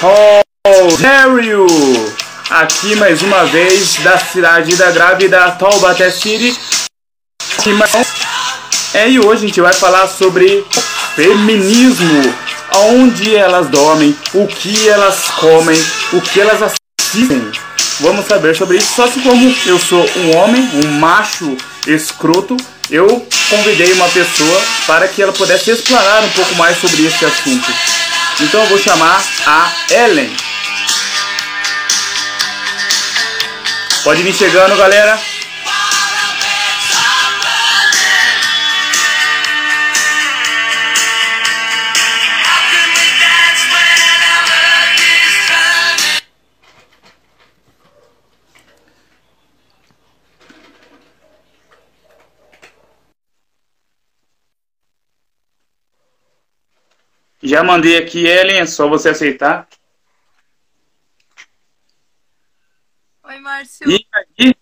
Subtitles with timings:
[0.00, 1.66] Rogério!
[2.48, 6.58] Aqui mais uma vez da cidade da grávida Taubaté City.
[8.94, 10.64] É, e hoje a gente vai falar sobre
[11.14, 12.34] feminismo,
[12.70, 15.78] aonde elas dormem, o que elas comem,
[16.14, 17.52] o que elas assistem.
[18.00, 18.94] Vamos saber sobre isso.
[18.94, 22.56] Só que como eu sou um homem, um macho escroto,
[22.90, 27.99] eu convidei uma pessoa para que ela pudesse explorar um pouco mais sobre esse assunto.
[28.42, 30.34] Então eu vou chamar a Ellen.
[34.02, 35.29] Pode vir chegando, galera.
[57.42, 59.66] Já mandei aqui, Ellen, é só você aceitar.
[63.22, 63.90] Oi, Márcio.
[63.90, 64.54] E aí?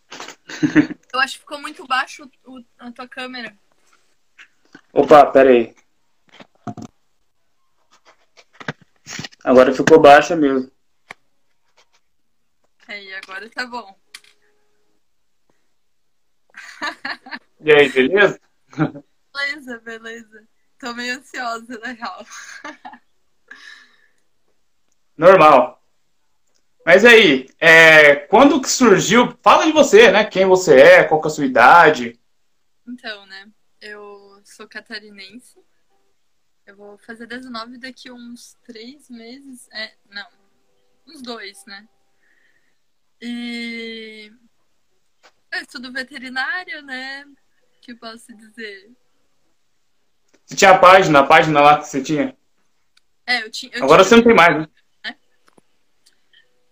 [1.12, 3.56] Eu acho que ficou muito baixo o, a tua câmera.
[4.92, 5.74] Opa, pera aí.
[9.42, 10.70] Agora ficou baixa mesmo.
[12.86, 13.98] Aí, agora tá bom.
[17.60, 18.40] E aí, beleza?
[19.34, 20.48] Beleza, beleza.
[20.78, 22.26] Tô meio ansiosa, na real.
[25.16, 25.82] Normal.
[26.86, 29.36] Mas aí, é, quando que surgiu?
[29.42, 30.24] Fala de você, né?
[30.24, 32.18] Quem você é, qual que é a sua idade.
[32.86, 33.50] Então, né?
[33.80, 35.58] Eu sou catarinense.
[36.64, 39.68] Eu vou fazer 19 daqui uns três meses.
[39.72, 40.28] É, não.
[41.06, 41.88] Uns dois, né?
[43.20, 44.32] E
[45.52, 47.24] eu estudo veterinário, né?
[47.24, 48.92] O que posso dizer?
[50.48, 52.34] Você tinha a página, a página lá que você tinha?
[53.26, 53.70] É, eu tinha.
[53.82, 54.66] Agora tive- você não tem mais, né?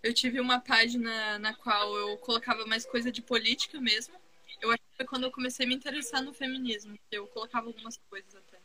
[0.02, 4.14] Eu tive uma página na qual eu colocava mais coisa de política mesmo.
[4.62, 6.98] Eu acho que foi quando eu comecei a me interessar no feminismo.
[7.10, 8.58] Eu colocava algumas coisas até.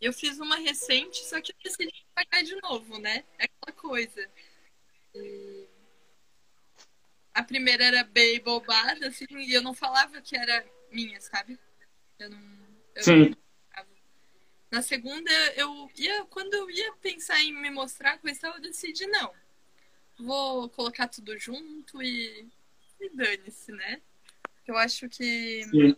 [0.00, 3.24] Eu fiz uma recente, só que eu decidi pagar de novo, né?
[3.38, 4.28] É aquela coisa.
[5.14, 5.66] E
[7.34, 11.58] A primeira era bem bobada, assim, e eu não falava que era minha, sabe?
[12.18, 12.38] Eu não.
[12.94, 13.30] eu Sim.
[13.30, 13.36] não.
[14.70, 16.24] Na segunda, eu ia.
[16.26, 19.32] Quando eu ia pensar em me mostrar coisa, eu decidi não
[20.22, 22.46] vou colocar tudo junto e,
[23.00, 24.00] e dane-se, né?
[24.66, 25.64] Eu acho que.
[25.64, 25.96] Sim.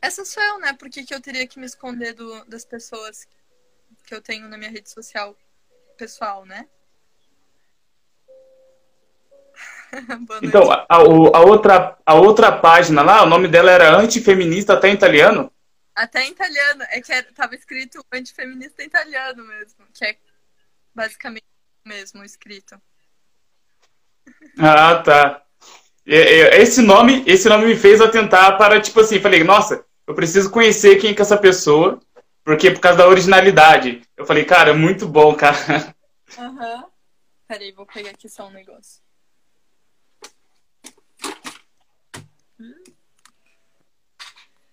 [0.00, 0.72] Essa sou eu, né?
[0.72, 3.26] Por que, que eu teria que me esconder do, das pessoas
[4.04, 5.36] que eu tenho na minha rede social
[5.96, 6.66] pessoal, né?
[10.42, 15.50] Então, a, a outra, a outra página lá, o nome dela era Antifeminista até italiano?
[15.96, 20.18] Até em italiano, é que era- tava escrito antifeminista em italiano mesmo, que é
[20.94, 21.46] basicamente
[21.86, 22.78] o mesmo escrito.
[24.58, 25.42] Ah, tá.
[26.06, 26.18] É,
[26.58, 30.50] é, Esse nome, esse nome me fez atentar para, tipo assim, falei, nossa, eu preciso
[30.50, 31.98] conhecer quem que é essa pessoa,
[32.44, 34.02] porque por causa da originalidade.
[34.16, 35.96] Eu falei, cara, muito bom, cara.
[36.38, 36.84] Aham.
[37.48, 39.00] Peraí, vou pegar aqui só um negócio.
[42.60, 42.84] Hum.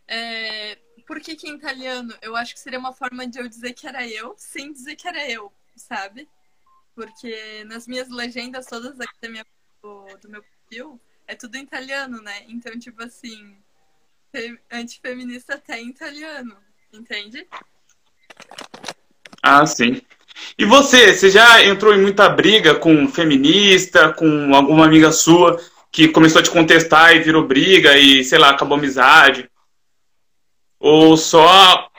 [0.07, 2.13] É, por que, que em italiano?
[2.21, 5.07] Eu acho que seria uma forma de eu dizer que era eu, sem dizer que
[5.07, 6.27] era eu, sabe?
[6.95, 9.45] Porque nas minhas legendas todas aqui da minha,
[9.81, 12.43] do, do meu perfil, é tudo em italiano, né?
[12.47, 13.57] Então, tipo assim,
[14.31, 16.57] fe- antifeminista até em italiano,
[16.91, 17.47] entende?
[19.41, 20.01] Ah, sim.
[20.57, 25.59] E você, você já entrou em muita briga com feminista, com alguma amiga sua
[25.91, 29.49] que começou a te contestar e virou briga e, sei lá, acabou a amizade?
[30.85, 31.89] Ou só,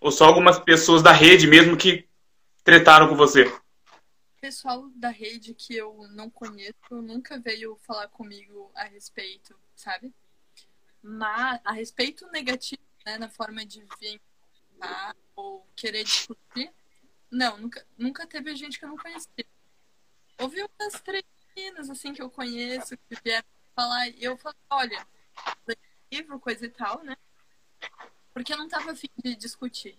[0.00, 2.08] ou só algumas pessoas da rede mesmo que
[2.64, 3.44] tretaram com você?
[4.40, 10.14] pessoal da rede que eu não conheço nunca veio falar comigo a respeito, sabe?
[11.02, 14.20] Mas a respeito negativo, né, na forma de vir
[15.36, 16.70] ou querer discutir,
[17.30, 19.46] não, nunca, nunca teve gente que eu não conhecia.
[20.38, 25.06] Houve umas três meninas assim que eu conheço que vieram falar e eu falei, olha,
[26.12, 27.16] livro, coisa e tal, né?
[28.32, 29.98] Porque eu não tava afim de discutir.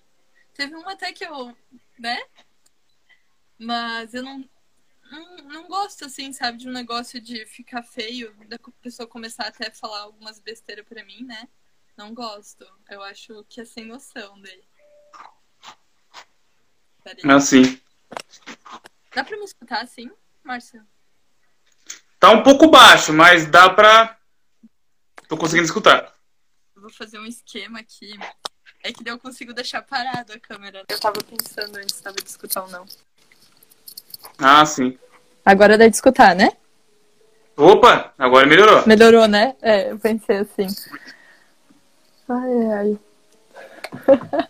[0.54, 1.56] Teve uma até que eu,
[1.98, 2.22] né?
[3.58, 4.50] Mas eu não,
[5.12, 9.68] não, não gosto, assim, sabe, de um negócio de ficar feio, da pessoa começar até
[9.68, 11.48] a falar algumas besteiras pra mim, né?
[11.98, 12.66] Não gosto.
[12.90, 14.64] Eu acho que é sem noção daí.
[17.04, 17.36] Peraí.
[17.36, 17.82] Assim.
[19.14, 20.12] Dá pra me escutar assim,
[20.44, 20.86] Márcio?
[22.20, 24.20] Tá um pouco baixo, mas dá pra.
[25.28, 26.15] Tô conseguindo escutar.
[26.86, 28.14] Vou fazer um esquema aqui.
[28.84, 30.84] É que daí eu consigo deixar parado a câmera.
[30.88, 32.86] Eu tava pensando antes se tava de escutar ou não.
[34.38, 34.96] Ah, sim.
[35.44, 36.52] Agora dá de escutar, né?
[37.58, 38.86] Opa, agora melhorou.
[38.86, 39.56] Melhorou, né?
[39.64, 40.68] É, eu pensei assim.
[42.30, 43.00] Ai, ai.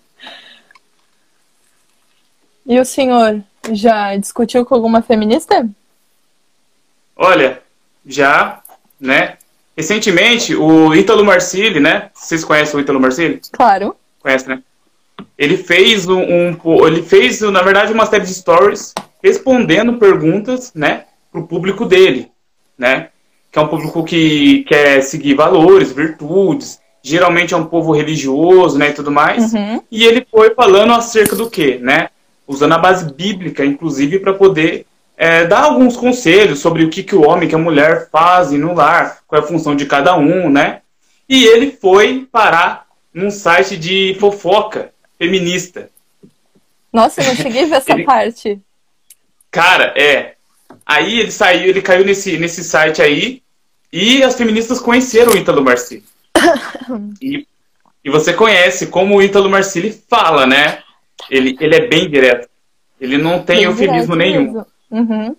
[2.68, 3.42] e o senhor
[3.72, 5.66] já discutiu com alguma feminista?
[7.16, 7.64] Olha,
[8.06, 8.62] já,
[9.00, 9.38] né?
[9.78, 12.10] Recentemente, o Ítalo Marcilli, né?
[12.14, 13.42] Vocês conhecem o Ítalo Marcilli?
[13.52, 13.96] Claro.
[14.20, 14.62] Conhece, né?
[15.38, 21.06] Ele fez um, um, ele fez, na verdade, uma série de stories respondendo perguntas, né,
[21.32, 22.30] pro público dele,
[22.78, 23.10] né?
[23.52, 28.90] Que é um público que quer seguir valores, virtudes, geralmente é um povo religioso, né,
[28.90, 29.54] e tudo mais.
[29.54, 29.82] Uhum.
[29.92, 32.10] E ele foi falando acerca do quê, né?
[32.48, 34.86] Usando a base bíblica, inclusive, para poder
[35.18, 38.74] é, dar alguns conselhos sobre o que, que o homem e a mulher fazem no
[38.74, 40.82] lar, qual é a função de cada um, né?
[41.28, 45.90] E ele foi parar num site de fofoca feminista.
[46.92, 48.60] Nossa, eu não cheguei a ver essa Ele- parte.
[49.52, 50.36] Cara, é.
[50.86, 53.42] Aí ele saiu, ele caiu nesse, nesse site aí
[53.92, 56.04] e as feministas conheceram o Ítalo Marcilli.
[57.22, 57.48] E,
[58.04, 60.84] e você conhece como o Ítalo Marcilli fala, né?
[61.30, 62.48] Ele, ele é bem direto.
[63.02, 64.44] Ele não tem Bem eufemismo nenhum.
[64.44, 64.66] mesmo.
[64.90, 65.36] Uhum.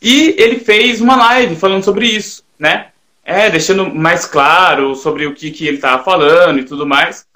[0.00, 2.88] E ele fez uma live falando sobre isso, né?
[3.24, 7.26] É, deixando mais claro sobre o que, que ele estava falando e tudo mais.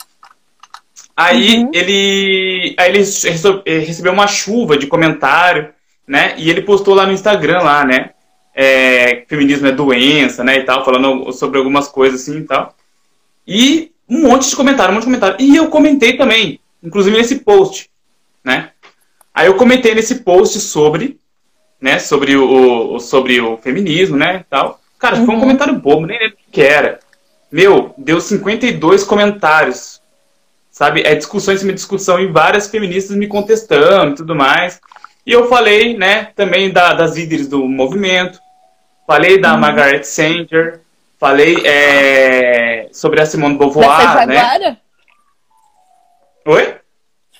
[1.17, 1.71] Aí Uhum.
[1.75, 3.05] ele, aí ele
[3.67, 5.71] eh, recebeu uma chuva de comentário,
[6.07, 6.35] né?
[6.39, 8.11] E ele postou lá no Instagram lá, né?
[8.55, 10.59] É, feminismo é doença, né?
[10.59, 12.75] E tal, falando sobre algumas coisas assim e tal.
[13.47, 15.37] E um monte de comentário, um monte de comentário.
[15.41, 17.91] E eu comentei também, inclusive nesse post,
[18.45, 18.71] né?
[19.35, 21.19] Aí eu comentei nesse post sobre,
[21.81, 21.99] né?
[21.99, 24.45] Sobre o, o- sobre o feminismo, né?
[24.51, 24.81] Tal.
[24.99, 25.41] Cara, foi um Uhum.
[25.41, 27.01] comentário bobo, nem lembro o que era.
[27.51, 29.99] Meu, deu 52 comentários
[30.71, 31.03] sabe?
[31.03, 34.81] É discussão em cima de discussão e várias feministas me contestando e tudo mais.
[35.27, 38.39] E eu falei, né, também da- das líderes do movimento,
[39.07, 40.81] falei da Margaret Sanger,
[41.19, 44.35] falei é, sobre a Simone Dessa Beauvoir, né?
[44.37, 44.81] jaguara?
[46.47, 46.75] Oi?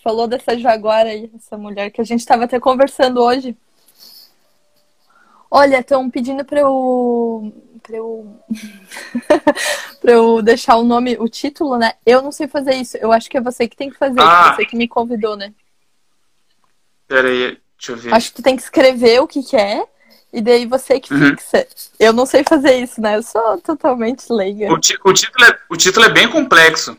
[0.03, 3.57] Falou dessa jaguara aí, essa mulher que a gente estava até conversando hoje.
[5.51, 7.53] Olha, estão pedindo para eu
[7.83, 8.37] para eu
[10.01, 11.95] para eu deixar o nome, o título, né?
[12.07, 12.97] Eu não sei fazer isso.
[12.97, 14.55] Eu acho que é você que tem que fazer, Ah.
[14.55, 15.53] você que me convidou, né?
[17.07, 18.15] Pera aí, deixa eu ver.
[18.15, 19.85] Acho que tu tem que escrever o que que é
[20.33, 21.37] e daí você que Uhum.
[21.37, 21.67] fixa.
[21.99, 23.17] Eu não sei fazer isso, né?
[23.17, 24.71] Eu sou totalmente leiga.
[24.71, 24.79] O, o
[25.13, 26.97] título é, o título é bem complexo.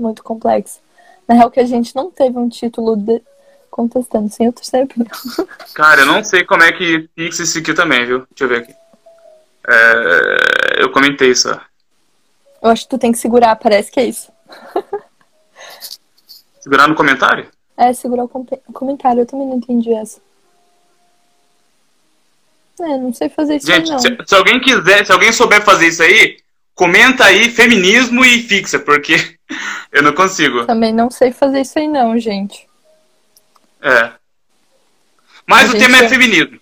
[0.00, 0.80] Muito complexo.
[1.28, 3.22] Na real que a gente não teve um título de...
[3.70, 5.10] contestando sem o terceiro opinião.
[5.74, 8.26] Cara, eu não sei como é que fixa isso aqui também, viu?
[8.30, 8.74] Deixa eu ver aqui.
[9.68, 11.60] É, eu comentei só.
[12.62, 14.32] Eu acho que tu tem que segurar, parece que é isso.
[16.60, 17.48] Segurar no comentário?
[17.76, 19.22] É, segurar o com- comentário.
[19.22, 20.20] Eu também não entendi essa.
[22.78, 23.98] É, não sei fazer isso aí, Gente, não.
[23.98, 26.38] se, se alguém quiser, se alguém souber fazer isso aí,
[26.74, 29.38] comenta aí feminismo e fixa, porque
[29.92, 30.64] eu não consigo.
[30.66, 32.66] Também não sei fazer isso aí, não, gente.
[33.82, 34.12] É.
[35.46, 36.60] Mas A o tema é é- feminismo.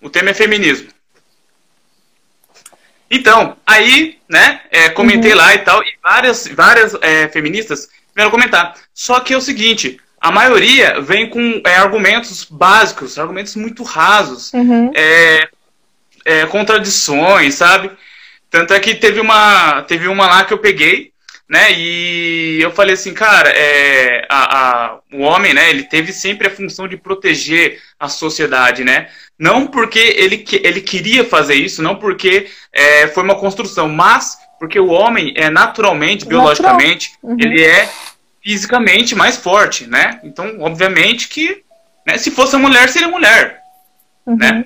[0.00, 0.88] O tema é feminismo.
[3.10, 5.38] Então, aí, né, é, comentei Uhum.
[5.38, 8.74] lá e tal, e várias, várias é, feministas vieram comentar.
[8.92, 14.52] Só que é o seguinte, a maioria vem com é, argumentos básicos, argumentos muito rasos.
[14.52, 14.90] Uhum.
[14.94, 15.48] é,
[16.24, 17.90] é, contradições, sabe?
[18.50, 21.12] Tanto é que teve uma, teve uma lá que eu peguei,
[21.48, 21.72] né?
[21.72, 25.70] E eu falei assim, cara, é, a, a- o homem, né?
[25.70, 29.08] Ele teve sempre a função de proteger a sociedade, né?
[29.38, 34.78] Não porque ele, ele queria fazer isso, não porque é, foi uma construção, mas porque
[34.80, 36.40] o homem é naturalmente, Natural.
[36.42, 37.36] biologicamente, Uhum.
[37.38, 37.88] ele é
[38.42, 40.20] fisicamente mais forte, né?
[40.24, 41.62] Então, obviamente que,
[42.06, 43.60] né, se fosse a mulher, seria mulher
[44.26, 44.36] Uhum.
[44.36, 44.64] né?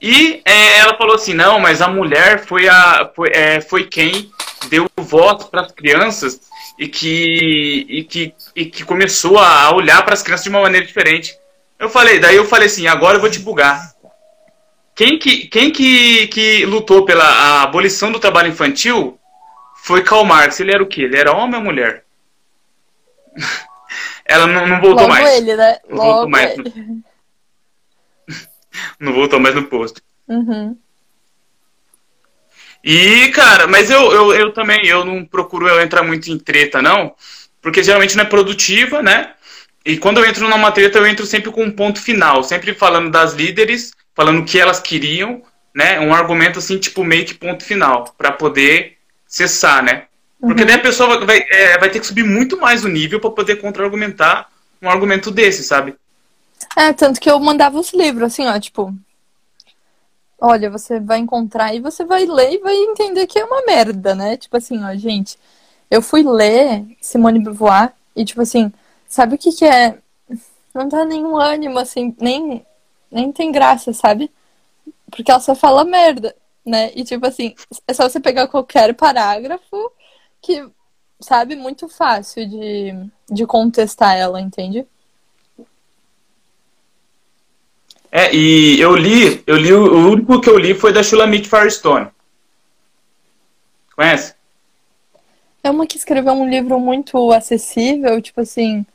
[0.00, 4.30] E é, ela falou assim, não, mas a mulher foi, a, foi, é, foi quem
[4.68, 6.40] deu voto para as crianças
[6.78, 10.86] e que, e, que, e que começou a olhar para as crianças de uma maneira
[10.86, 11.36] diferente.
[11.78, 13.94] Eu falei, daí eu falei assim, agora eu vou te bugar.
[14.94, 19.18] Quem que, quem que, que lutou pela abolição do trabalho infantil
[19.76, 20.58] foi Karl Marx.
[20.58, 21.02] Ele era o quê?
[21.02, 22.04] Ele era homem ou mulher?
[24.24, 25.36] Ela não, não voltou Logo mais.
[25.36, 25.78] ele, né?
[25.88, 26.58] Não voltou Logo mais.
[26.58, 26.72] ele.
[28.98, 30.00] Não voltou mais no posto.
[30.28, 30.76] Uhum.
[32.82, 36.80] E, cara, mas eu, eu, eu também, eu não procuro eu entrar muito em treta,
[36.80, 37.14] não,
[37.60, 39.32] porque geralmente não é produtiva, né?
[39.84, 43.10] E quando eu entro numa treta, eu entro sempre com um ponto final, sempre falando
[43.10, 45.42] das líderes, falando o que elas queriam,
[45.74, 45.98] né?
[45.98, 50.04] Um argumento assim, tipo, meio que ponto final, para poder cessar, né?
[50.40, 50.66] Porque uhum.
[50.66, 53.56] daí a pessoa vai, é, vai ter que subir muito mais o nível para poder
[53.56, 54.48] contra-argumentar
[54.80, 55.94] um argumento desse, sabe?
[56.76, 58.94] É, tanto que eu mandava os livros, assim, ó, tipo.
[60.38, 64.14] Olha, você vai encontrar e você vai ler e vai entender que é uma merda,
[64.14, 64.36] né?
[64.36, 65.38] Tipo assim, ó, gente.
[65.90, 68.72] Eu fui ler Simone Beauvoir e, tipo assim,
[69.08, 69.98] sabe o que que é?
[70.74, 72.64] Não dá nenhum ânimo, assim, nem,
[73.10, 74.30] nem tem graça, sabe?
[75.10, 76.92] Porque ela só fala merda, né?
[76.94, 77.54] E, tipo assim,
[77.88, 79.92] é só você pegar qualquer parágrafo
[80.42, 80.68] que,
[81.20, 82.92] sabe, muito fácil de,
[83.30, 84.86] de contestar ela, entende?
[88.10, 92.08] É, e eu li, eu li, o único que eu li foi da Shulamit Firestone.
[93.94, 94.34] Conhece?
[95.62, 98.86] É uma que escreveu um livro muito acessível, tipo assim.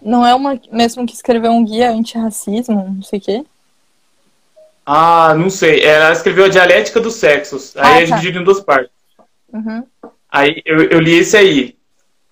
[0.00, 3.44] Não é uma mesmo que escreveu um guia antirracismo, não sei o quê?
[4.84, 5.80] Ah, não sei.
[5.80, 7.76] Ela escreveu a Dialética dos Sexos.
[7.76, 8.16] Aí ah, gente tá.
[8.16, 8.90] divide em duas partes.
[9.52, 9.86] Uhum.
[10.28, 11.76] Aí eu, eu, li esse aí.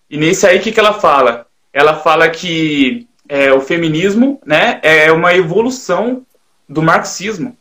[0.09, 1.47] E nesse aí, o que, que ela fala?
[1.73, 6.23] Ela fala que é, o feminismo né, é uma evolução
[6.69, 7.57] do marxismo.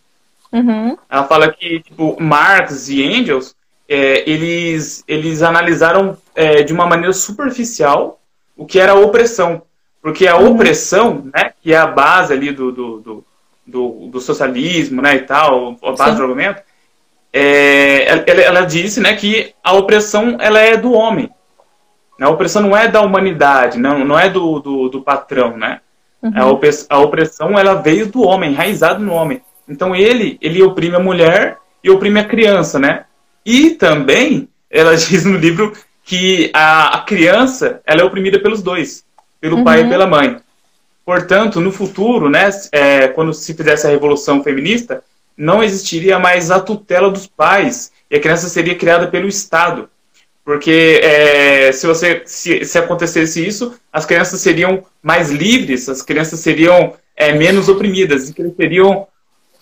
[0.52, 0.98] Uhum.
[1.08, 3.56] Ela fala que tipo, Marx e Engels
[3.88, 8.20] é, eles, eles analisaram é, de uma maneira superficial
[8.58, 9.62] o que era a opressão.
[10.02, 10.54] Porque a uhum.
[10.54, 13.26] opressão, né, que é a base ali do, do, do,
[13.68, 16.18] do, do socialismo né, e tal, a base Sim.
[16.18, 16.64] do argumento,
[17.32, 21.30] é, ela, ela, disse né, que a opressão ela é do homem.
[22.20, 22.26] Né?
[22.26, 25.56] A opressão não é da humanidade, não, não é do, do, do patrão.
[25.56, 25.80] Né?
[26.22, 26.32] Uhum.
[26.90, 29.42] A, opressão ela veio do homem, enraizado no homem.
[29.68, 32.78] Então ele, ele oprime a mulher e oprime a criança.
[32.78, 33.06] Né?
[33.46, 35.74] E também, ela diz no livro
[36.04, 39.06] que a, a criança ela é oprimida pelos dois,
[39.40, 39.64] pelo uhum.
[39.64, 40.38] pai e pela mãe.
[41.06, 45.04] Portanto, no futuro, né, é, quando se fizesse a revolução feminista,
[45.36, 49.90] não existiria mais a tutela dos pais e a criança seria criada pelo Estado.
[50.50, 56.40] Porque é, se, você, se, se, acontecesse isso, as crianças seriam mais livres, as crianças
[56.40, 59.08] seriam é, menos oprimidas e cresceriam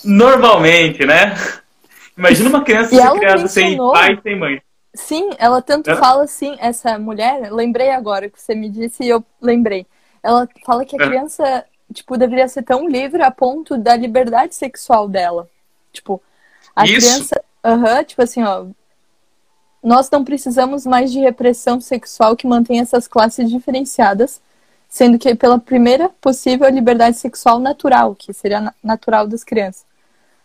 [0.02, 1.36] normalmente, né?
[2.18, 4.62] Imagina uma criança ser criada sem pai e sem mãe.
[4.94, 9.22] Sim, ela tanto fala assim, essa mulher, lembrei agora que você me disse e eu
[9.42, 9.86] lembrei.
[10.24, 15.10] Ela fala que a criança, tipo, deveria ser tão livre a ponto da liberdade sexual
[15.10, 15.50] dela.
[15.92, 16.24] Tipo,
[16.74, 17.10] a Isso.
[17.10, 17.44] criança.
[17.62, 18.68] Aham, tipo assim, ó.
[19.88, 24.42] Nós não precisamos mais de repressão sexual que mantenha essas classes diferenciadas,
[24.90, 29.86] sendo que pela primeira possível liberdade sexual natural, que seria natural das crianças.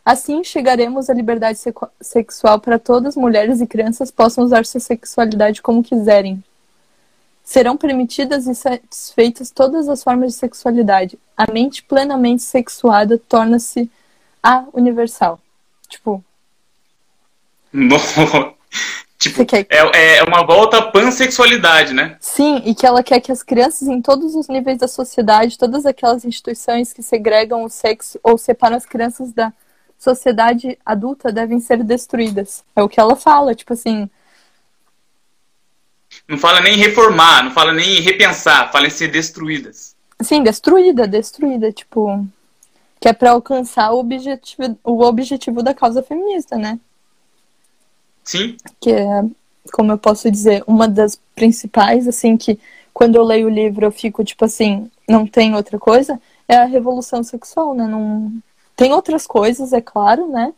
[0.04, 1.58] Assim, chegaremos à liberdade
[2.00, 6.40] sexual para todas mulheres e crianças possam usar sua sexualidade como quiserem.
[7.42, 11.18] Serão permitidas e satisfeitas todas as formas de sexualidade.
[11.36, 13.90] A mente plenamente sexuada torna-se
[14.40, 15.40] a universal.
[15.88, 16.22] Tipo.
[19.22, 19.66] tipo, quer...
[19.70, 22.16] é, é uma volta à pansexualidade, né?
[22.20, 25.86] Sim, e que ela quer que as crianças em todos os níveis da sociedade, todas
[25.86, 29.52] aquelas instituições que segregam o sexo ou separam as crianças da
[29.98, 32.64] sociedade adulta devem ser destruídas.
[32.74, 34.10] É o que ela fala, tipo assim.
[36.28, 39.94] Não fala nem reformar, não fala nem repensar, fala em ser destruídas.
[40.20, 42.26] Sim, destruída, destruída, tipo
[43.02, 46.78] que é para alcançar o objetivo, o objetivo da causa feminista, né?
[48.24, 48.56] Sim.
[48.80, 49.24] Que é,
[49.72, 52.58] como eu posso dizer, uma das principais, assim, que
[52.92, 56.64] quando eu leio o livro eu fico tipo assim, não tem outra coisa, é a
[56.64, 57.86] revolução sexual, né?
[57.86, 58.32] Não...
[58.76, 60.52] Tem outras coisas, é claro, né?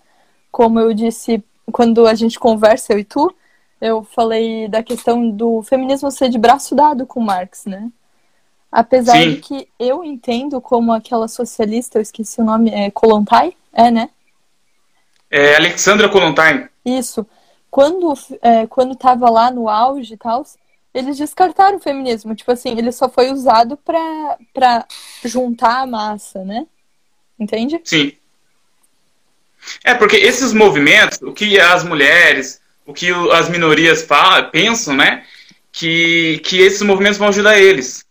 [0.51, 1.43] Como eu disse
[1.73, 3.35] quando a gente conversa, eu e tu,
[3.81, 7.91] eu falei da questão do feminismo ser de braço dado com Marx, né?
[8.71, 9.35] Apesar Sim.
[9.35, 13.55] de que eu entendo como aquela socialista, eu esqueci o nome, é Kolontai?
[13.73, 14.11] É, né?
[15.31, 16.69] É Alexandra Kolontai.
[16.85, 17.27] Isso.
[17.75, 20.47] Quando, é, quando tava lá no auge e tal,
[20.95, 22.33] eles descartaram o feminismo.
[22.33, 24.87] Tipo assim, ele só foi usado pra, pra
[25.25, 26.69] juntar a massa, né?
[27.37, 27.81] Entende?
[27.83, 28.13] Sim.
[29.83, 35.25] É, porque esses movimentos, o que as mulheres, o que as minorias falam, pensam, né?
[35.73, 38.05] Que, que esses movimentos vão ajudar eles.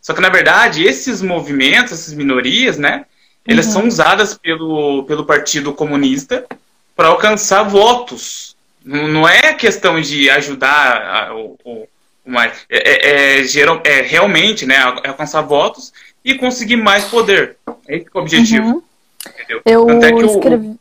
[0.00, 3.04] Só que, na verdade, esses movimentos, essas minorias, né?
[3.44, 3.72] Elas uhum.
[3.72, 6.46] são usadas pelo, pelo Partido Comunista
[6.94, 8.56] para alcançar votos.
[8.88, 11.88] Não, é questão de ajudar o, o,
[12.24, 15.92] o é, é, é, geral, é realmente né, alcançar votos
[16.24, 17.58] e conseguir mais poder.
[17.86, 18.66] É esse é o objetivo.
[18.66, 18.82] Uhum.
[19.26, 19.62] Entendeu?
[19.66, 20.68] Eu é escrevi.
[20.68, 20.78] O...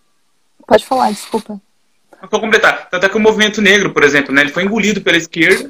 [0.65, 1.59] Pode falar, desculpa.
[2.31, 2.87] Vou completar.
[2.89, 5.69] Tanto é que o movimento negro, por exemplo, né, ele foi engolido pela esquerda,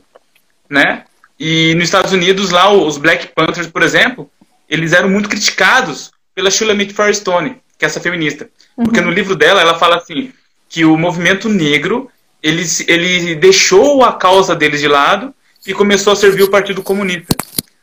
[0.70, 1.06] né?
[1.40, 4.30] E nos Estados Unidos, lá, os Black Panthers, por exemplo,
[4.70, 8.48] eles eram muito criticados pela Shulamit Firestone, que é essa feminista.
[8.78, 8.86] Uhum.
[8.86, 10.32] Porque no livro dela, ela fala assim,
[10.70, 15.34] que o movimento negro, ele, ele deixou a causa deles de lado
[15.66, 17.36] e começou a servir o Partido Comunista.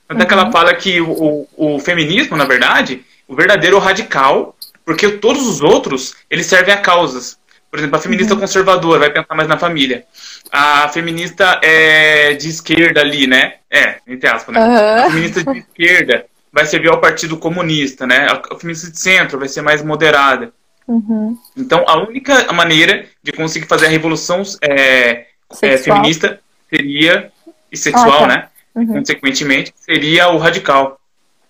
[0.08, 4.56] Tanto é que ela fala que o, o, o feminismo, na verdade, o verdadeiro radical,
[4.84, 7.38] porque todos os outros, eles servem a causas.
[7.70, 8.40] Por exemplo, a feminista uhum.
[8.40, 10.04] conservadora vai pensar mais na família.
[10.52, 13.54] A feminista é de esquerda ali, né?
[13.68, 14.60] É, entre aspas, né?
[14.60, 15.06] Uhum.
[15.06, 18.28] A feminista de esquerda vai servir ao Partido Comunista, né?
[18.30, 20.52] A feminista de centro vai ser mais moderada.
[20.86, 21.38] Uhum.
[21.56, 25.26] Então, a única maneira de conseguir fazer a revolução é,
[25.62, 27.32] é feminista seria,
[27.70, 28.26] e sexual, ah, tá.
[28.26, 28.48] né?
[28.74, 28.86] Uhum.
[28.98, 30.98] Consequentemente, seria o radical.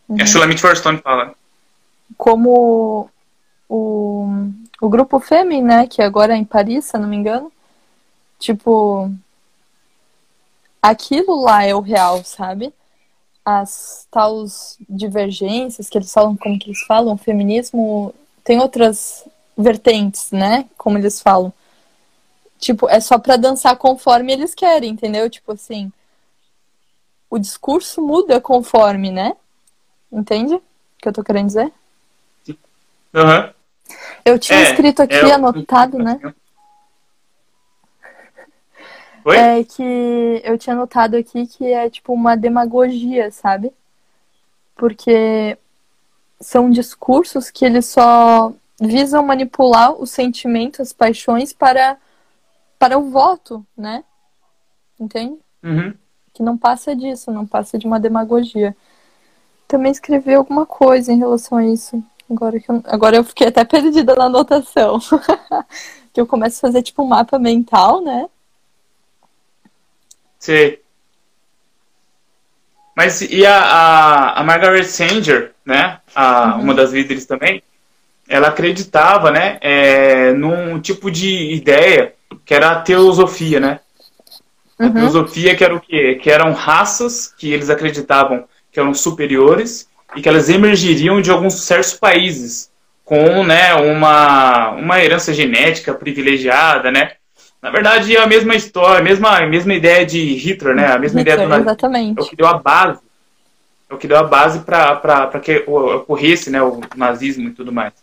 [0.08, 0.16] Uhum.
[0.20, 1.34] A Shulamit Firestone fala.
[2.16, 3.10] Como
[3.68, 4.28] o,
[4.80, 5.86] o grupo Femi, né?
[5.86, 7.50] Que agora é em Paris, se eu não me engano.
[8.38, 9.10] Tipo,
[10.82, 12.72] aquilo lá é o real, sabe?
[13.44, 18.14] As tais divergências que eles falam, como que eles falam, feminismo
[18.44, 20.68] tem outras vertentes, né?
[20.76, 21.52] Como eles falam.
[22.58, 25.28] Tipo, é só pra dançar conforme eles querem, entendeu?
[25.28, 25.90] Tipo assim,
[27.28, 29.34] o discurso muda conforme, né?
[30.12, 30.62] Entende o
[30.98, 31.72] que eu tô querendo dizer?
[33.14, 33.50] Uhum.
[34.24, 36.20] Eu tinha é, escrito aqui, é, anotado, né?
[39.24, 39.36] Oi?
[39.36, 43.72] É que eu tinha notado aqui que é tipo uma demagogia, sabe?
[44.76, 45.56] Porque
[46.44, 51.96] são discursos que eles só visam manipular os sentimentos, as paixões para,
[52.78, 54.04] para o voto, né?
[55.00, 55.38] Entende?
[55.62, 55.94] Uhum.
[56.32, 58.76] Que não passa disso, não passa de uma demagogia.
[59.66, 62.02] Também escrevi alguma coisa em relação a isso.
[62.30, 64.98] Agora, que eu, agora eu fiquei até perdida na anotação.
[66.12, 68.28] que eu começo a fazer tipo um mapa mental, né?
[70.38, 70.76] Sim.
[72.96, 75.98] Mas e a, a, a Margaret Sanger, né?
[76.14, 76.62] A, uhum.
[76.62, 77.62] Uma das líderes também,
[78.28, 79.58] ela acreditava, né?
[79.60, 83.80] É, num tipo de ideia que era a teosofia, né?
[84.78, 84.88] Uhum.
[84.88, 86.18] A teosofia que era o quê?
[86.20, 91.62] Que eram raças que eles acreditavam que eram superiores e que elas emergiriam de alguns
[91.64, 92.73] certos países
[93.04, 97.12] com né, uma, uma herança genética privilegiada, né?
[97.64, 100.92] Na verdade, é a mesma história, a mesma, a mesma ideia de Hitler, né?
[100.92, 101.70] A mesma Hitler, ideia do nazismo.
[101.70, 102.18] Exatamente.
[102.18, 103.00] É o que deu a base.
[103.88, 107.94] É o que deu a base para que ocorresse né, o nazismo e tudo mais.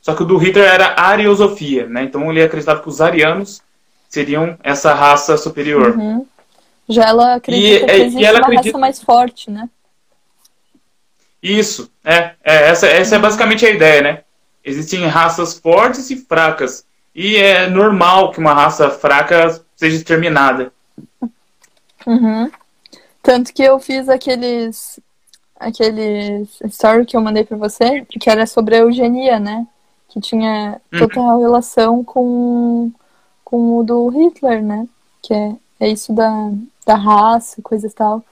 [0.00, 2.04] Só que o do Hitler era ariosofia, né?
[2.04, 3.60] Então ele acreditava que os arianos
[4.08, 5.90] seriam essa raça superior.
[5.90, 6.26] Uhum.
[6.88, 8.68] Já ela acredita e, que existe ela uma acredita...
[8.68, 9.68] raça mais forte, né?
[11.42, 14.22] Isso, é, é essa, essa é basicamente a ideia, né?
[14.64, 16.86] Existem raças fortes e fracas.
[17.14, 20.72] E é normal que uma raça fraca seja exterminada.
[22.06, 22.50] Uhum.
[23.22, 24.98] Tanto que eu fiz aqueles.
[25.58, 29.66] aqueles story que eu mandei para você, que era sobre a eugenia, né?
[30.08, 31.40] Que tinha total uhum.
[31.40, 32.90] relação com,
[33.44, 34.86] com o do Hitler, né?
[35.22, 36.50] Que é, é isso da,
[36.86, 38.24] da raça, coisas e tal.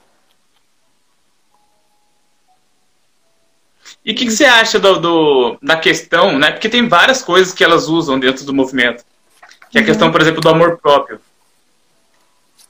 [4.03, 6.51] E o que, que, você acha do, do, da questão, né?
[6.51, 9.03] Porque tem várias coisas que elas usam dentro do movimento.
[9.69, 11.21] Que é a questão, por exemplo, do amor próprio.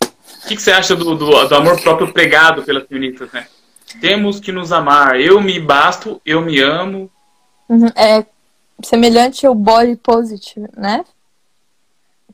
[0.03, 3.47] O que, que você acha do, do, do, amor próprio pregado pelas feministas, né?
[4.01, 5.19] Temos que nos amar.
[5.19, 7.09] Eu me basto, eu me amo.
[7.69, 7.87] Uhum.
[7.95, 8.25] É
[8.83, 11.05] semelhante ao body positive, né?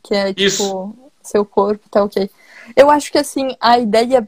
[0.03, 0.95] Que é tipo, Isso.
[1.21, 2.29] seu corpo tá ok.
[2.75, 4.27] Eu acho que assim, a ideia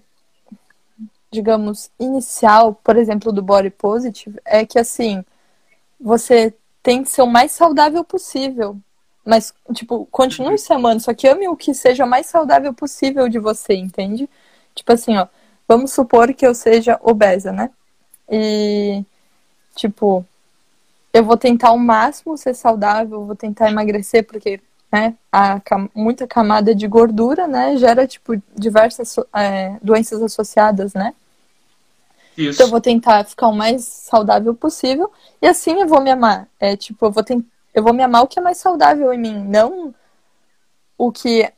[1.31, 5.23] digamos, inicial, por exemplo, do body positive, é que assim,
[5.99, 8.77] você tem que ser o mais saudável possível.
[9.25, 13.37] Mas, tipo, continue se amando, só que ame o que seja mais saudável possível de
[13.37, 14.29] você, entende?
[14.73, 15.27] Tipo assim, ó,
[15.67, 17.69] vamos supor que eu seja obesa, né?
[18.31, 19.03] E,
[19.75, 20.25] tipo,
[21.13, 24.61] eu vou tentar ao máximo ser saudável, vou tentar emagrecer, porque,
[24.91, 25.61] né, a,
[25.93, 31.13] muita camada de gordura, né, gera, tipo, diversas é, doenças associadas, né?
[32.39, 32.55] Isso.
[32.55, 36.47] Então eu vou tentar ficar o mais saudável possível e assim eu vou me amar.
[36.57, 39.17] É tipo, eu vou tentar, eu vou me amar o que é mais saudável em
[39.17, 39.93] mim, não
[40.97, 41.51] o que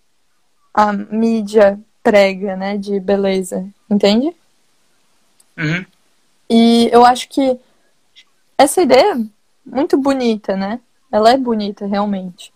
[0.73, 4.35] a mídia prega, né, de beleza, entende?
[5.55, 5.85] Uhum.
[6.49, 7.59] E eu acho que
[8.57, 9.23] essa ideia é
[9.63, 10.79] muito bonita, né?
[11.11, 12.51] Ela é bonita, realmente.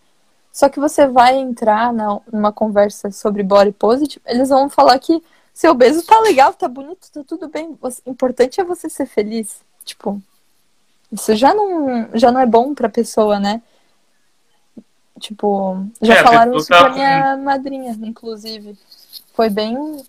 [0.51, 5.21] Só que você vai entrar na, numa conversa sobre body positive, eles vão falar que
[5.55, 7.79] seu obeso tá legal, tá bonito, tá tudo bem.
[7.81, 9.61] O importante é você ser feliz.
[9.85, 10.21] Tipo,
[11.09, 13.63] isso já não, já não é bom pra pessoa, né?
[15.17, 18.77] Tipo, já é, falaram isso tá pra minha madrinha, inclusive.
[19.33, 20.03] Foi bem.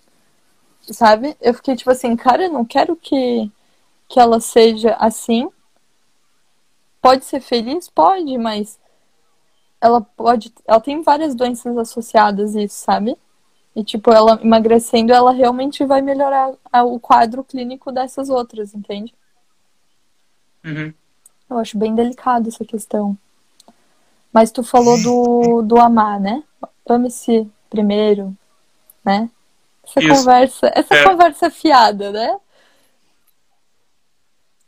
[0.82, 1.36] Sabe?
[1.40, 3.48] Eu fiquei tipo assim, cara, eu não quero que,
[4.08, 5.48] que ela seja assim.
[7.00, 7.88] Pode ser feliz?
[7.88, 8.80] Pode, mas
[9.80, 10.52] ela pode.
[10.66, 13.16] Ela tem várias doenças associadas a isso, sabe?
[13.76, 16.50] E, tipo, ela emagrecendo, ela realmente vai melhorar
[16.86, 19.14] o quadro clínico dessas outras, entende?
[20.64, 20.94] Uhum.
[21.50, 23.16] Eu acho bem delicado essa questão.
[24.32, 26.42] Mas tu falou do, do amar, né?
[26.88, 28.34] Ame-se primeiro,
[29.04, 29.28] né?
[29.86, 30.08] Essa Isso.
[30.08, 31.04] conversa, essa É.
[31.04, 32.34] conversa fiada, né?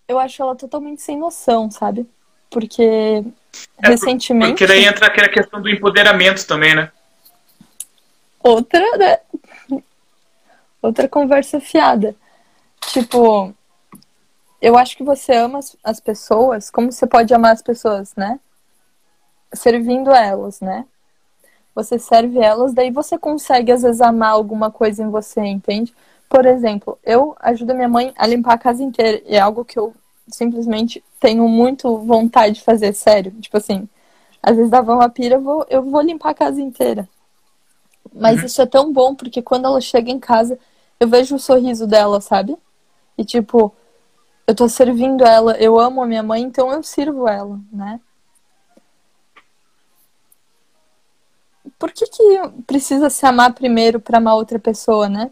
[0.07, 2.07] Eu acho ela totalmente sem noção, sabe?
[2.51, 3.25] Porque
[3.83, 6.93] É, recentemente Porque daí entra aquela questão do empoderamento também, né?
[8.43, 9.19] Outra, né?
[10.81, 12.15] Outra conversa fiada.
[12.93, 13.53] Tipo,
[14.61, 18.41] eu acho que você ama as, as pessoas, como você pode amar as pessoas, né?
[19.53, 20.85] Servindo elas, né?
[21.75, 25.95] Você serve elas, daí você consegue às vezes amar alguma coisa em você, entende?
[26.29, 29.79] Por exemplo, eu ajudo minha mãe a limpar a casa inteira, e é algo que
[29.79, 29.95] eu
[30.29, 33.33] simplesmente tenho muito vontade de fazer, sério.
[33.41, 33.89] Tipo assim,
[34.43, 37.09] às vezes dava uma pira, eu vou, eu vou limpar a casa inteira.
[38.13, 38.47] Mas Uhum.
[38.47, 40.59] isso é tão bom, porque quando ela chega em casa,
[41.01, 42.57] eu vejo o sorriso dela, sabe?
[43.17, 43.75] E tipo,
[44.47, 48.01] eu tô servindo ela, eu amo a minha mãe, então eu sirvo ela, né?
[51.79, 55.31] Por que que precisa se amar primeiro pra amar outra pessoa, né?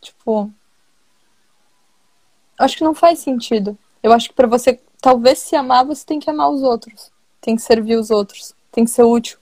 [0.00, 0.50] Tipo,
[2.58, 3.76] acho que não faz sentido.
[4.02, 7.10] Eu acho que pra você talvez se amar, você tem que amar os outros,
[7.40, 9.39] tem que servir os outros, tem que ser útil.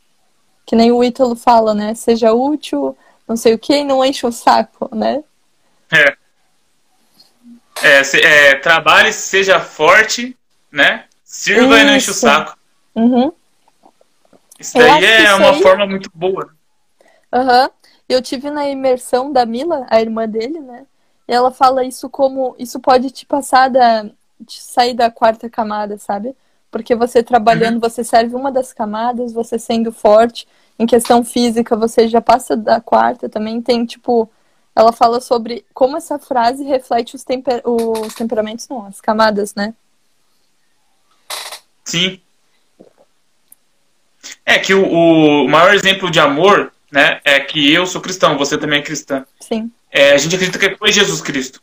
[0.68, 1.94] Que nem o Ítalo fala, né?
[1.94, 2.94] Seja útil,
[3.26, 5.24] não sei o que, e não enche o saco, né?
[5.90, 6.14] É.
[7.83, 10.37] É, se- é, trabalhe, seja forte,
[10.70, 11.07] né?
[11.24, 12.20] Sirva e não enche o Isso.
[12.20, 12.54] saco.
[12.94, 13.33] Uhum.
[14.61, 16.50] Isso daí é isso uma aí- forma muito boa.
[17.33, 17.70] Aham.
[18.07, 20.85] Eu tive na imersão da Mila, a irmã dele, né?
[21.26, 24.04] E ela fala isso como isso pode te passar da
[24.46, 26.37] te sair da quarta camada, sabe?
[26.70, 30.46] Porque você trabalhando, você serve uma das camadas, você sendo forte
[30.78, 33.61] em questão física, você já passa da quarta também.
[33.61, 34.31] Tem tipo,
[34.76, 39.74] ela fala sobre como essa frase reflete os, temper os temperamentos, não, as camadas, né?
[41.85, 42.20] Sim.
[44.44, 48.59] É que o, o maior exemplo de amor, né, é que eu sou cristão, você
[48.59, 49.24] também é cristã.
[49.40, 49.70] Sim.
[49.90, 51.62] É, a gente acredita que foi Jesus Cristo,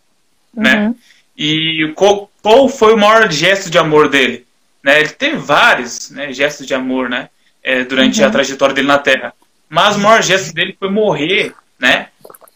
[0.54, 0.88] né?
[0.88, 0.96] Uhum.
[1.38, 4.44] E qual, qual foi o maior gesto de amor dele?
[4.86, 5.00] Né?
[5.02, 7.30] Ele teve vários né, gestos de amor, né?
[7.65, 8.28] é, durante Uhum.
[8.28, 9.34] a trajetória dele na Terra.
[9.67, 12.10] Mas o maior gesto dele foi morrer, né?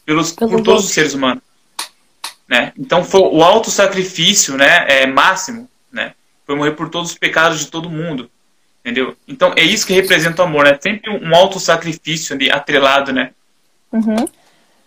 [0.06, 1.42] Pelos, Pelo por todos os seres humanos.
[2.48, 2.72] Né?
[2.78, 4.86] Então foi o auto sacrifício, né?
[4.88, 6.14] É, máximo, né?
[6.46, 8.30] Foi morrer por todos os pecados de todo mundo,
[8.82, 9.16] entendeu?
[9.28, 10.78] Então é isso que representa o amor, né?
[10.80, 13.32] Sempre um auto sacrifício ali atrelado, né?
[13.92, 14.28] Uhum.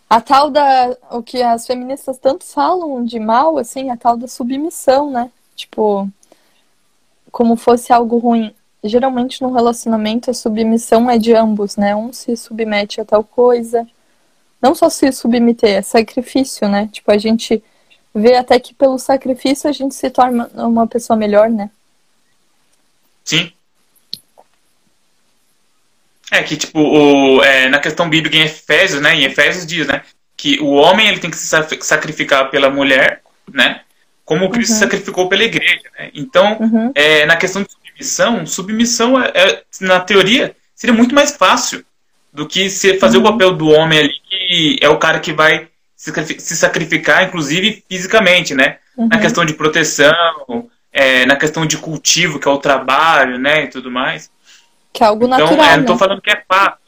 [0.08, 0.96] A tal da.
[1.10, 5.30] O que as feministas tanto falam de mal, assim, a tal da submissão, né?
[5.56, 6.08] Tipo,
[7.32, 8.54] como fosse algo ruim.
[8.84, 11.96] Geralmente no relacionamento a submissão é de ambos, né?
[11.96, 13.88] Um se submete a tal coisa.
[14.60, 16.88] Não só se submeter, é sacrifício, né?
[16.92, 17.62] Tipo, a gente
[18.14, 21.70] vê até que pelo sacrifício a gente se torna uma pessoa melhor, né?
[23.24, 23.50] Sim.
[26.30, 29.14] É que, tipo, o, é, na questão bíblica em Efésios, né?
[29.14, 30.02] Em Efésios diz, né?
[30.36, 33.82] Que o homem ele tem que se sa- sacrificar pela mulher, né?
[34.32, 34.74] Como Cristo Uhum.
[34.76, 36.10] se sacrificou pela igreja, né?
[36.14, 36.90] Então, Uhum.
[36.94, 41.84] é, na questão de submissão, submissão, é, é, na teoria, seria muito mais fácil
[42.32, 43.24] do que se fazer Uhum.
[43.26, 47.24] o papel do homem ali, que é o cara que vai se sacrifi- se sacrificar,
[47.24, 48.78] inclusive fisicamente, né?
[48.96, 49.20] Na Uhum.
[49.22, 53.64] questão de proteção, é, na questão de cultivo, que é o trabalho, né?
[53.64, 54.30] E tudo mais.
[54.94, 55.98] Que é algo Então, natural, é, não tô né?
[55.98, 56.78] falando que é fácil.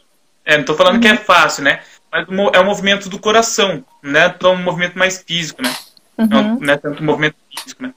[0.47, 1.81] É, não tô falando que é fácil, né?
[2.11, 5.75] Mas é um movimento do coração, não é tão um movimento mais físico, né?
[6.17, 6.59] Não, Uhum.
[6.61, 7.95] não é tanto movimento físico, né?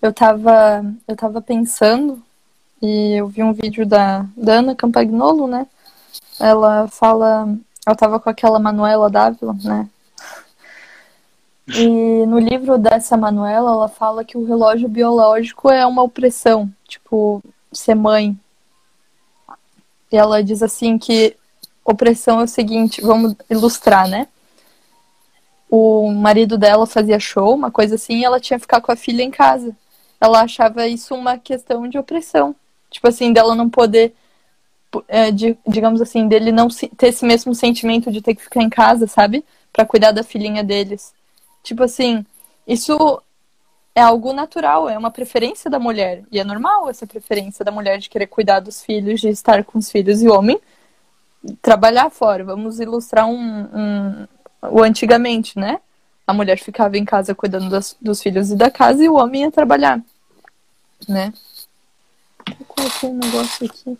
[0.00, 2.22] Eu tava, eu tava pensando
[2.80, 5.66] e eu vi um vídeo da, da Ana Campagnolo, né?
[6.38, 7.48] Ela fala.
[7.84, 9.88] Ela tava com aquela Manuela Dávila, né?
[11.66, 17.42] E no livro dessa Manuela, ela fala que o relógio biológico é uma opressão, tipo,
[17.72, 18.38] ser mãe.
[20.10, 21.36] E ela diz assim que
[21.84, 24.28] opressão é o seguinte, vamos ilustrar, né?
[25.70, 28.96] O marido dela fazia show, uma coisa assim, e ela tinha que ficar com a
[28.96, 29.76] filha em casa.
[30.20, 32.54] Ela achava isso uma questão de opressão.
[32.90, 34.14] Tipo assim, dela não poder,
[35.06, 38.70] é, de- digamos assim, dele não ter esse mesmo sentimento de ter que ficar em
[38.70, 39.44] casa, sabe?
[39.72, 41.12] Pra cuidar da filhinha deles.
[41.62, 42.24] Tipo assim,
[42.66, 43.20] isso
[43.94, 46.24] é algo natural, é uma preferência da mulher.
[46.32, 49.78] E é normal essa preferência da mulher de querer cuidar dos filhos, de estar com
[49.78, 50.22] os filhos.
[50.22, 50.58] E o homem
[51.62, 52.44] trabalhar fora.
[52.44, 53.34] Vamos ilustrar um,
[53.74, 54.28] um-
[54.62, 55.80] o antigamente, né?
[56.26, 59.42] A mulher ficava em casa cuidando das, dos filhos e da casa e o homem
[59.42, 60.00] ia trabalhar,
[61.08, 61.32] né?
[62.46, 63.98] Eu coloquei um negócio aqui.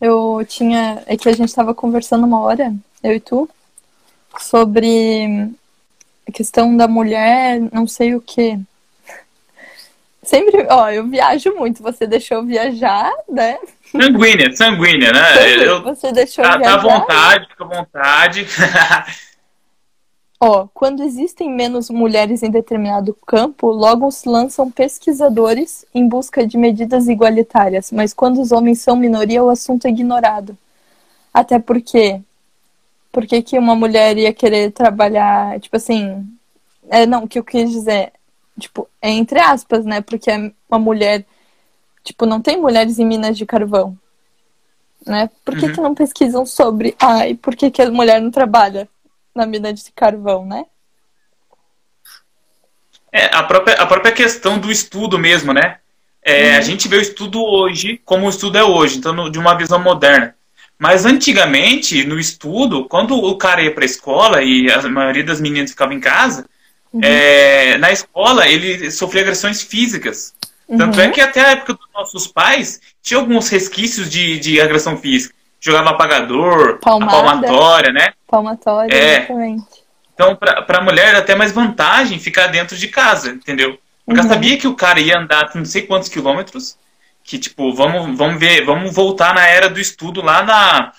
[0.00, 1.02] Eu tinha.
[1.06, 3.48] É que a gente estava conversando uma hora, eu e tu,
[4.38, 5.50] sobre
[6.28, 8.58] a questão da mulher, não sei o que.
[10.24, 13.58] Sempre, ó, eu viajo muito, você deixou viajar, né?
[13.90, 15.64] Sanguínea, sanguínea, né?
[15.66, 16.82] Eu, você deixou tá, viajar.
[16.82, 18.46] Tá à vontade, fica à vontade.
[20.40, 26.58] Ó, quando existem menos mulheres em determinado campo, logo se lançam pesquisadores em busca de
[26.58, 30.56] medidas igualitárias, mas quando os homens são minoria, o assunto é ignorado.
[31.32, 32.20] Até porque
[33.10, 36.26] por que, que uma mulher ia querer trabalhar, tipo assim,
[36.90, 38.12] é, não, o que eu quis dizer,
[38.58, 40.00] tipo, é entre aspas, né?
[40.00, 40.30] Porque
[40.68, 41.24] uma mulher,
[42.02, 43.96] tipo, não tem mulheres em minas de carvão,
[45.06, 45.30] né?
[45.44, 45.72] Por que, uhum.
[45.72, 48.88] que não pesquisam sobre, ai, por que, que a mulher não trabalha
[49.34, 50.64] na mina de carvão, né?
[53.12, 55.78] É, a própria, a própria questão do estudo mesmo, né?
[56.22, 56.58] É, uhum.
[56.58, 59.54] A gente vê o estudo hoje como o estudo é hoje, então no, de uma
[59.54, 60.34] visão moderna.
[60.78, 65.40] Mas antigamente, no estudo, quando o cara ia para a escola e a maioria das
[65.40, 66.46] meninas ficava em casa,
[66.94, 67.00] uhum.
[67.02, 70.34] é, na escola ele sofria agressões físicas.
[70.68, 70.78] Uhum.
[70.78, 74.96] Tanto é que até a época dos nossos pais tinha alguns resquícios de, de agressão
[74.96, 75.34] física.
[75.60, 77.12] Jogava apagador, Palmada.
[77.12, 78.12] palmatória, né?
[78.26, 79.18] Palmatória, é.
[79.18, 79.84] exatamente.
[80.14, 83.78] Então, para a mulher, era até mais vantagem ficar dentro de casa, entendeu?
[84.04, 84.26] Porque uhum.
[84.26, 86.76] ela sabia que o cara ia andar não sei quantos quilômetros
[87.24, 90.92] que, tipo, vamos, vamos ver, vamos voltar na era do estudo lá na,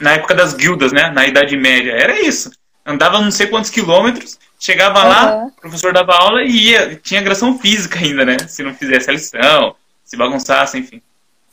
[0.00, 1.08] na época das guildas, né?
[1.10, 1.92] Na Idade Média.
[1.92, 2.50] Era isso.
[2.84, 5.08] Andava não sei quantos quilômetros, chegava uhum.
[5.08, 6.96] lá, o professor dava aula e ia.
[6.96, 8.36] Tinha agressão física ainda, né?
[8.48, 11.02] Se não fizesse a lição, se bagunçasse, enfim.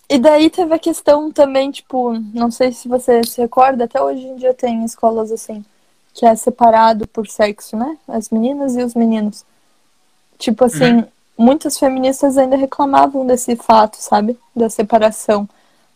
[0.10, 4.22] E daí teve a questão também, tipo, não sei se você se recorda, até hoje
[4.22, 5.66] em dia tem escolas assim,
[6.14, 7.98] que é separado por sexo, né?
[8.08, 9.44] As meninas e os meninos.
[10.38, 14.38] Tipo assim, uhum muitas feministas ainda reclamavam desse fato, sabe?
[14.56, 15.48] Da separação.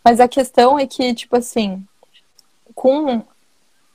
[0.04, 1.84] Mas a questão é que, tipo assim,
[2.76, 3.24] com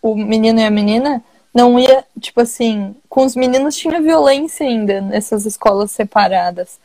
[0.03, 1.23] o menino e a menina,
[1.55, 6.79] não ia, tipo assim, com os meninos tinha violência ainda nessas escolas separadas.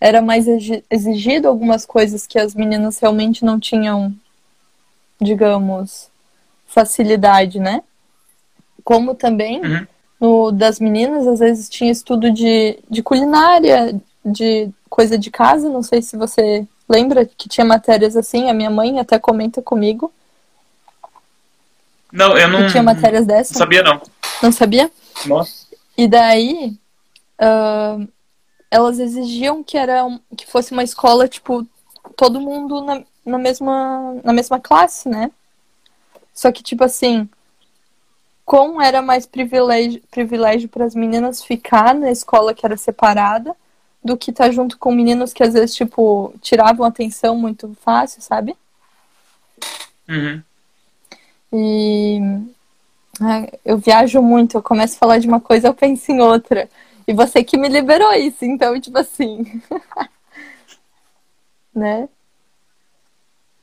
[0.00, 0.46] Era mais
[0.90, 4.14] exigido algumas coisas que as meninas realmente não tinham,
[5.20, 6.08] digamos,
[6.66, 7.82] facilidade, né?
[8.82, 9.86] Como também uhum
[10.24, 15.82] no das meninas, às vezes tinha estudo de, de culinária, de coisa de casa, não
[15.82, 20.10] sei se você lembra que tinha matérias assim, a minha mãe até comenta comigo.
[22.10, 22.68] Não, eu não.
[22.68, 23.56] tinha matérias dessas.
[23.56, 24.00] Sabia, não.
[24.44, 24.90] Não sabia?
[25.24, 25.66] Nossa.
[25.96, 26.76] E daí,
[27.40, 28.06] uh,
[28.70, 30.04] elas exigiam que, era,
[30.36, 31.66] que fosse uma escola, tipo,
[32.14, 35.30] todo mundo na, na, mesma, na mesma classe, né?
[36.34, 37.26] Só que, tipo assim,
[38.44, 43.56] como era mais privilégio, privilégio para as meninas ficar na escola que era separada
[44.04, 48.20] do que estar tá junto com meninos que às vezes, tipo, tiravam atenção muito fácil,
[48.20, 48.54] sabe?
[50.06, 50.42] Uhum.
[51.50, 52.53] E
[53.64, 56.68] eu viajo muito, eu começo a falar de uma coisa, eu penso em outra.
[57.06, 59.62] E você que me liberou isso, então, tipo assim.
[61.74, 62.08] né?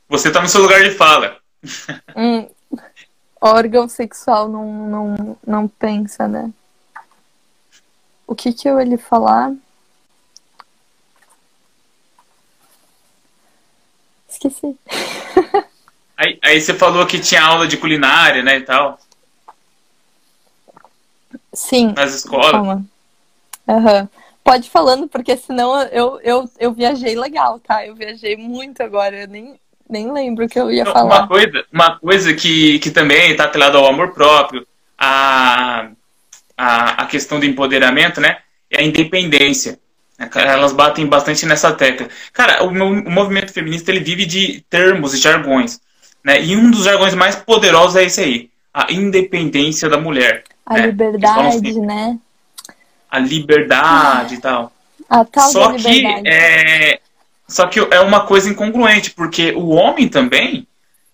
[0.07, 1.37] Você tá no seu lugar de fala.
[2.15, 2.47] hum,
[3.39, 6.51] órgão sexual não, não, não pensa, né?
[8.27, 9.53] O que que eu ia lhe falar?
[14.29, 14.77] Esqueci.
[16.15, 18.97] aí, aí você falou que tinha aula de culinária, né, e tal.
[21.53, 21.93] Sim.
[21.95, 22.51] Nas escolas.
[22.51, 22.85] Calma.
[23.67, 24.07] Uhum.
[24.43, 27.85] Pode falando, porque senão eu, eu, eu viajei legal, tá?
[27.85, 29.21] Eu viajei muito agora.
[29.21, 29.55] Eu nem,
[29.89, 31.19] nem lembro o que eu ia falar.
[31.19, 34.65] Uma coisa, uma coisa que, que também está atrelada ao amor próprio,
[34.97, 35.89] a,
[36.57, 38.37] a, a questão do empoderamento, né?
[38.69, 39.79] É a independência.
[40.35, 42.07] Elas batem bastante nessa tecla.
[42.33, 45.79] Cara, o, o movimento feminista ele vive de termos e jargões.
[46.23, 46.43] Né?
[46.43, 48.49] E um dos jargões mais poderosos é esse aí.
[48.73, 50.43] A independência da mulher.
[50.65, 50.85] A né?
[50.87, 52.19] liberdade, né?
[53.09, 54.71] A liberdade e tal.
[55.09, 56.99] A tal Só que é,
[57.51, 60.65] só que é uma coisa incongruente, porque o homem também,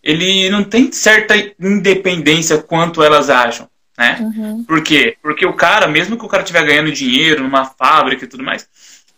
[0.04, 4.18] ele não tem certa independência quanto elas acham, né?
[4.20, 4.64] Uhum.
[4.64, 5.18] Por quê?
[5.22, 8.70] Porque o cara, mesmo que o cara estiver ganhando dinheiro numa fábrica e tudo mais,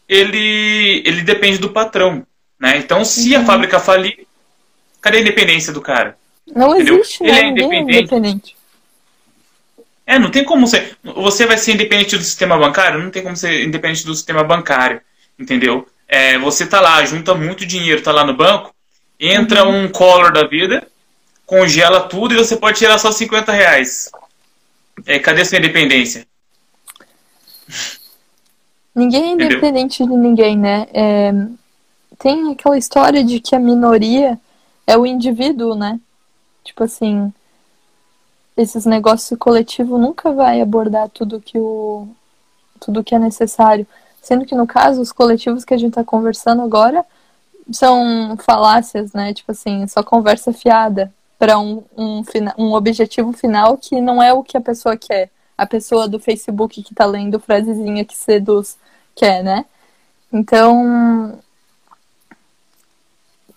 [0.07, 2.25] ele, ele depende do patrão,
[2.57, 2.77] né?
[2.77, 3.41] Então, se uhum.
[3.41, 4.25] a fábrica falir,
[5.01, 6.17] cadê a independência do cara?
[6.55, 6.99] Não Entendeu?
[6.99, 7.39] existe, ele né?
[7.39, 7.95] é independente.
[7.95, 8.58] É independente.
[10.09, 10.97] É, não tem como ser.
[11.03, 12.99] Você vai ser independente do sistema bancário?
[12.99, 14.99] Não tem como ser independente do sistema bancário.
[15.37, 15.87] Entendeu?
[16.07, 18.73] É, você tá lá, junta muito dinheiro, tá lá no banco,
[19.19, 19.83] entra uhum.
[19.83, 20.87] um collar da vida,
[21.45, 24.09] congela tudo e você pode tirar só 50 reais.
[25.05, 26.25] É, cadê sua independência?
[28.95, 30.23] Ninguém é independente Entendeu?
[30.23, 30.87] de ninguém, né?
[30.91, 31.31] É,
[32.17, 34.39] tem aquela história de que a minoria
[34.87, 35.99] é o indivíduo, né?
[36.63, 37.31] Tipo assim,
[38.59, 42.07] esses negócios coletivos nunca vai abordar tudo que o
[42.79, 43.87] tudo que é necessário.
[44.21, 47.05] Sendo que no caso, os coletivos que a gente está conversando agora
[47.71, 49.33] são falácias, né?
[49.33, 52.21] Tipo assim, só conversa fiada para um, um,
[52.57, 55.29] um objetivo final que não é o que a pessoa quer.
[55.57, 58.77] A pessoa do Facebook que está lendo frasezinha que seduz
[59.15, 59.65] quer, né?
[60.31, 61.39] Então,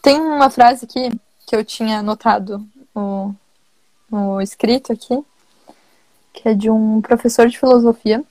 [0.01, 1.11] tem uma frase aqui
[1.47, 3.35] que eu tinha anotado no,
[4.13, 5.25] no escrito aqui,
[6.33, 8.23] que é de um professor de filosofia.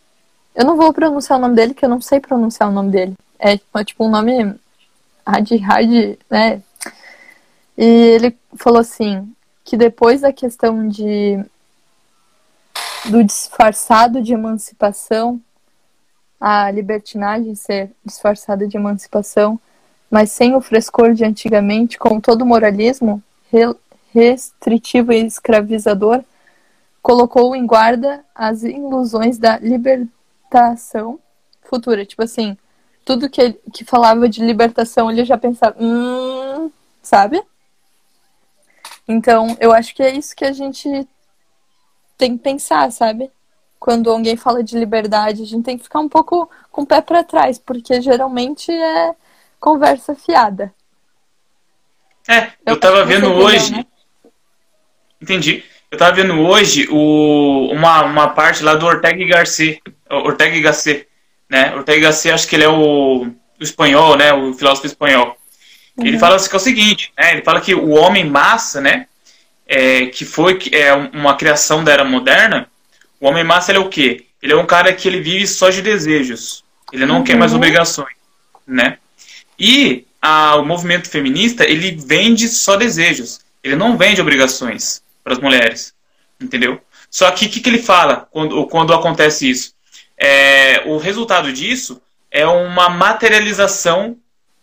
[0.55, 3.15] Eu não vou pronunciar o nome dele, que eu não sei pronunciar o nome dele.
[3.39, 4.55] É, é tipo um nome
[5.25, 6.61] hard, hard, né?
[7.77, 11.43] E ele falou assim, que depois da questão de
[13.05, 15.41] do disfarçado de emancipação,
[16.39, 19.59] a libertinagem ser disfarçada de emancipação,
[20.09, 23.23] mas sem o frescor de antigamente, com todo o moralismo
[24.13, 26.23] restritivo e escravizador,
[27.01, 31.19] colocou em guarda as ilusões da libertação
[31.63, 32.05] futura.
[32.05, 32.57] Tipo assim,
[33.03, 36.71] tudo que, que falava de libertação, ele já pensava, hum,
[37.01, 37.41] sabe?
[39.07, 41.07] Então, eu acho que é isso que a gente
[42.17, 43.31] tem que pensar, sabe?
[43.79, 47.01] Quando alguém fala de liberdade, a gente tem que ficar um pouco com o pé
[47.01, 49.15] para trás, porque geralmente é
[49.59, 50.71] conversa fiada.
[52.27, 53.71] É, eu, eu tava vendo hoje.
[53.71, 53.85] né?
[55.21, 55.63] Entendi.
[55.91, 59.81] Eu tava vendo hoje o, uma, uma parte lá do Ortega y Gasset.
[60.09, 61.07] Ortega y Gasset,
[61.49, 61.75] né?
[61.75, 64.33] Ortega y Gasset, acho que ele é o, o espanhol, né?
[64.33, 65.37] O filósofo espanhol.
[65.97, 66.07] Uhum.
[66.07, 67.33] Ele fala assim, que é o seguinte, né?
[67.33, 69.05] Ele fala que o homem massa, né?
[69.67, 72.69] É, que foi é, uma criação da era moderna,
[73.19, 74.25] o homem massa ele é o quê?
[74.41, 76.63] Ele é um cara que ele vive só de desejos.
[76.91, 77.23] Ele não uhum.
[77.23, 78.15] quer mais obrigações,
[78.65, 78.97] né?
[79.59, 83.41] E a, o movimento feminista, ele vende só desejos.
[83.61, 85.93] Ele não vende obrigações para as mulheres,
[86.39, 86.81] entendeu?
[87.09, 89.73] Só que o que, que, ele fala quando, quando acontece isso?
[90.17, 94.17] É, o resultado disso é uma materialização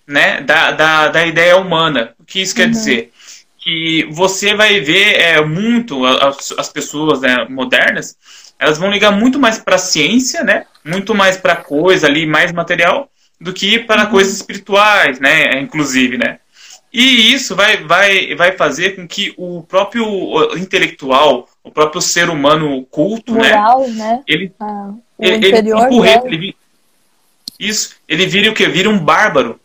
[0.07, 2.15] né, da, da, da ideia humana.
[2.19, 2.63] O que isso uhum.
[2.63, 3.13] quer dizer?
[3.59, 8.17] Que você vai ver é, muito as, as pessoas né, modernas,
[8.59, 12.51] elas vão ligar muito mais para a ciência, né, muito mais para coisa ali, mais
[12.51, 14.11] material, do que para uhum.
[14.11, 16.39] coisas espirituais, né, inclusive, né.
[16.93, 22.85] E isso vai, vai, vai fazer com que o próprio intelectual, o próprio ser humano
[22.87, 24.23] culto, né, Moral, né, né?
[24.27, 25.71] Ele, ah, ele, ele,
[26.27, 26.57] ele,
[27.59, 28.67] isso, ele vira o que?
[28.69, 29.61] Vira um bárbaro,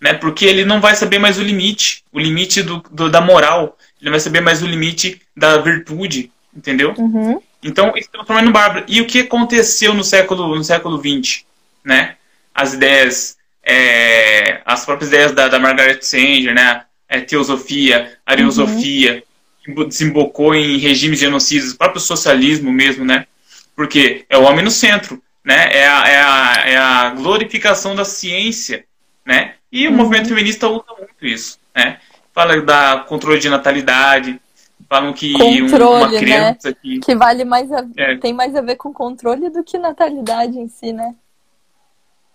[0.00, 0.14] né?
[0.14, 4.10] Porque ele não vai saber mais o limite, o limite do, do da moral, ele
[4.10, 6.94] vai saber mais o limite da virtude, entendeu?
[6.98, 7.40] Uhum.
[7.62, 8.84] Então, isso está transformando bárbaro.
[8.88, 11.44] E o que aconteceu no século no século XX,
[11.82, 12.16] né?
[12.54, 16.84] As ideias, é, as próprias ideias da, da Margaret Sanger, né?
[17.08, 19.22] É, teosofia, ariosofia,
[19.66, 19.74] uhum.
[19.74, 23.26] que desembocou em regimes genocidas, o próprio socialismo mesmo, né?
[23.74, 25.76] Porque é o homem no centro, né?
[25.76, 28.84] É a, é a, é a glorificação da ciência,
[29.24, 29.54] né?
[29.70, 29.96] E o uhum.
[29.96, 31.98] movimento feminista usa muito isso, né?
[32.32, 34.40] Fala da controle de natalidade,
[34.88, 36.18] falam que controle, uma né?
[36.18, 36.76] criança né?
[36.80, 37.00] que...
[37.00, 37.84] que vale mais a...
[37.96, 38.16] é.
[38.16, 41.14] tem mais a ver com controle do que natalidade em si, né?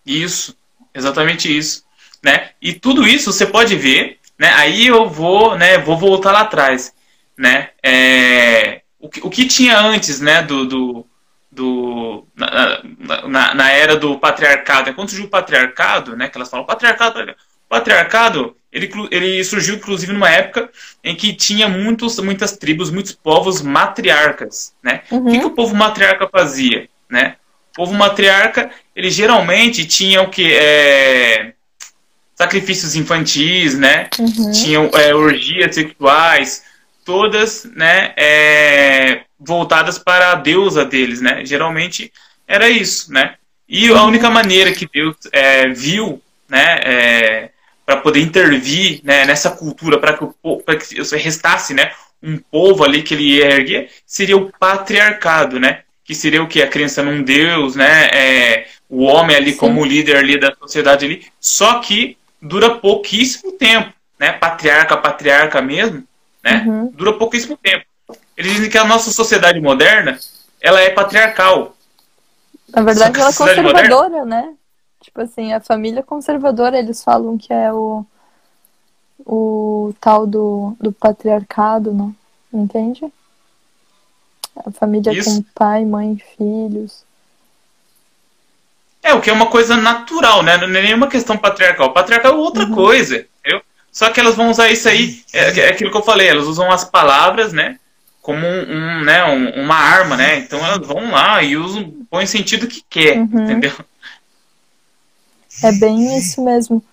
[0.06, 0.56] Isso,
[0.94, 1.84] exatamente isso,
[2.24, 2.50] né?
[2.62, 4.52] E tudo isso você pode ver, né?
[4.56, 5.78] Aí eu vou, né?
[5.78, 6.94] Vou voltar lá atrás,
[7.38, 7.70] né?
[7.84, 8.82] É...
[9.00, 10.42] O, que, o que tinha antes, né?
[10.42, 11.08] Do, do,
[11.52, 12.82] do na,
[13.28, 14.94] na, na, era do patriarcado.
[14.94, 17.36] Quando surgiu o patriarcado, né, que elas falam patriarcado, o
[17.70, 20.70] patriarcado ele, ele surgiu inclusive numa época
[21.04, 25.02] em que tinha muitos, muitas tribos, muitos povos matriarcas, né?
[25.10, 25.28] Uhum.
[25.28, 27.36] O que, que o povo matriarca fazia, né?
[27.80, 31.54] O povo matriarca, ele geralmente tinha o que é,
[32.36, 34.10] sacrifícios infantis, né?
[34.20, 34.52] Uhum.
[34.52, 36.66] Tinham é, orgias sexuais,
[37.06, 38.12] todas, né?
[38.18, 41.46] É, voltadas para a deusa deles, né?
[41.46, 42.12] Geralmente
[42.46, 43.36] era isso, né?
[43.66, 47.50] E a única maneira que Deus é, viu, né, é,
[47.86, 53.14] para poder intervir né, nessa cultura, para que, que restasse, né, um povo ali que
[53.14, 55.84] ele ia erguer, seria o patriarcado, né?
[56.10, 58.08] Que seria o que a crença num Deus, né?
[58.08, 59.60] É, o homem ali Sim.
[59.60, 61.28] como líder ali da sociedade ali.
[61.40, 64.32] Só que dura pouquíssimo tempo, né?
[64.32, 66.04] Patriarca, patriarca mesmo,
[66.44, 66.64] né?
[66.66, 66.88] Uhum.
[66.88, 67.86] Dura pouquíssimo tempo.
[68.36, 70.18] Eles dizem que a nossa sociedade moderna,
[70.60, 71.76] ela é patriarcal.
[72.74, 74.26] Na verdade, ela é conservadora, moderna...
[74.26, 74.54] né?
[75.04, 78.04] Tipo assim, a família conservadora, eles falam que é o,
[79.24, 82.16] o tal do, do patriarcado, não?
[82.52, 83.06] Entende?
[84.66, 85.30] A família Isso.
[85.30, 87.04] com pai, mãe, filhos.
[89.02, 90.58] É, o que é uma coisa natural, né?
[90.58, 91.94] Não é nenhuma questão patriarcal.
[91.94, 92.76] Patriarcal é outra uhum.
[92.76, 93.26] coisa.
[93.40, 93.62] Entendeu?
[93.92, 96.72] Só que elas vão usar isso aí, é, é aquilo que eu falei, elas usam
[96.72, 97.80] as palavras, né?
[98.22, 100.38] Como um, um né, um, uma arma, né?
[100.40, 103.44] Então elas vão lá e usam, põem sentido que quer, uhum.
[103.44, 103.74] entendeu?
[105.64, 106.84] É bem isso mesmo.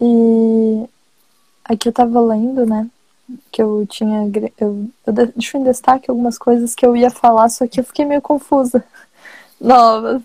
[0.00, 0.84] E
[1.64, 2.86] aqui eu tava lendo, né?
[3.50, 4.30] Que eu tinha.
[4.58, 8.04] Eu, eu deixo em destaque algumas coisas que eu ia falar, só que eu fiquei
[8.04, 8.84] meio confusa.
[9.60, 10.22] Novas.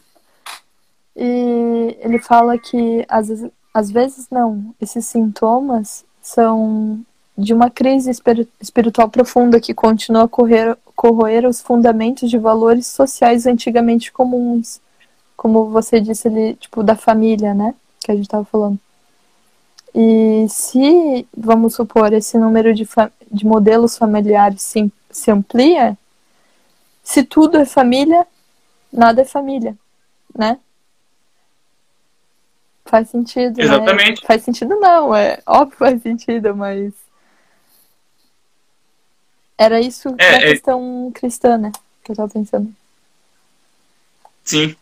[1.16, 7.04] E ele fala que às vezes, às vezes não, esses sintomas são
[7.38, 8.12] de uma crise
[8.60, 14.82] espiritual profunda que continua a correr, corroer os fundamentos de valores sociais antigamente comuns.
[15.36, 17.76] Como você disse ali, tipo, da família, né?
[18.00, 18.80] Que a gente estava falando.
[20.00, 22.88] E se, vamos supor, esse número de,
[23.32, 25.98] de modelos familiares se, se amplia,
[27.04, 28.28] se tudo é família,
[28.94, 29.76] nada é família,
[30.38, 30.60] né?
[32.86, 33.58] Faz sentido.
[33.58, 33.64] Né?
[33.64, 34.22] Exatamente.
[34.22, 34.28] Né?
[34.28, 36.94] Faz sentido não, é óbvio que faz sentido, mas.
[39.58, 40.52] Era isso é, a é...
[40.52, 41.72] questão cristã, né?
[42.04, 42.72] Que eu tava pensando.
[44.44, 44.76] Sim.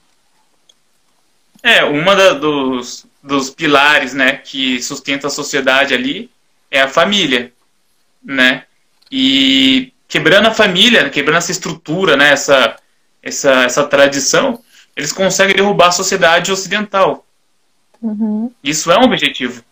[1.66, 6.30] É, uma da, dos, dos pilares, né, que sustenta a sociedade ali
[6.70, 7.52] é a família,
[8.24, 8.66] né?
[9.12, 12.76] E quebrando a família, quebrando essa estrutura, né, essa,
[13.24, 14.60] essa, essa tradição,
[14.96, 17.26] eles conseguem derrubar a sociedade ocidental.
[18.00, 18.52] Uhum.
[18.64, 19.64] Isso é um objetivo.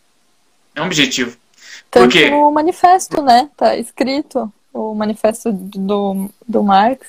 [0.74, 1.38] É um objetivo.
[1.92, 2.28] Tanto Porque...
[2.28, 3.52] no manifesto, né?
[3.56, 4.52] Tá escrito.
[4.74, 7.08] O manifesto do, do Marx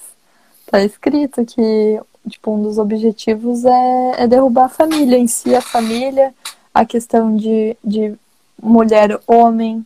[0.70, 5.60] tá escrito que tipo, um dos objetivos é, é derrubar a família em si, a
[5.60, 6.34] família,
[6.72, 8.14] a questão de, de
[8.62, 9.84] mulher-homem.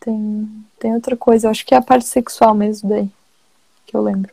[0.00, 0.48] Tem,
[0.78, 3.08] tem outra coisa, eu acho que é a parte sexual mesmo daí,
[3.86, 4.32] que eu lembro.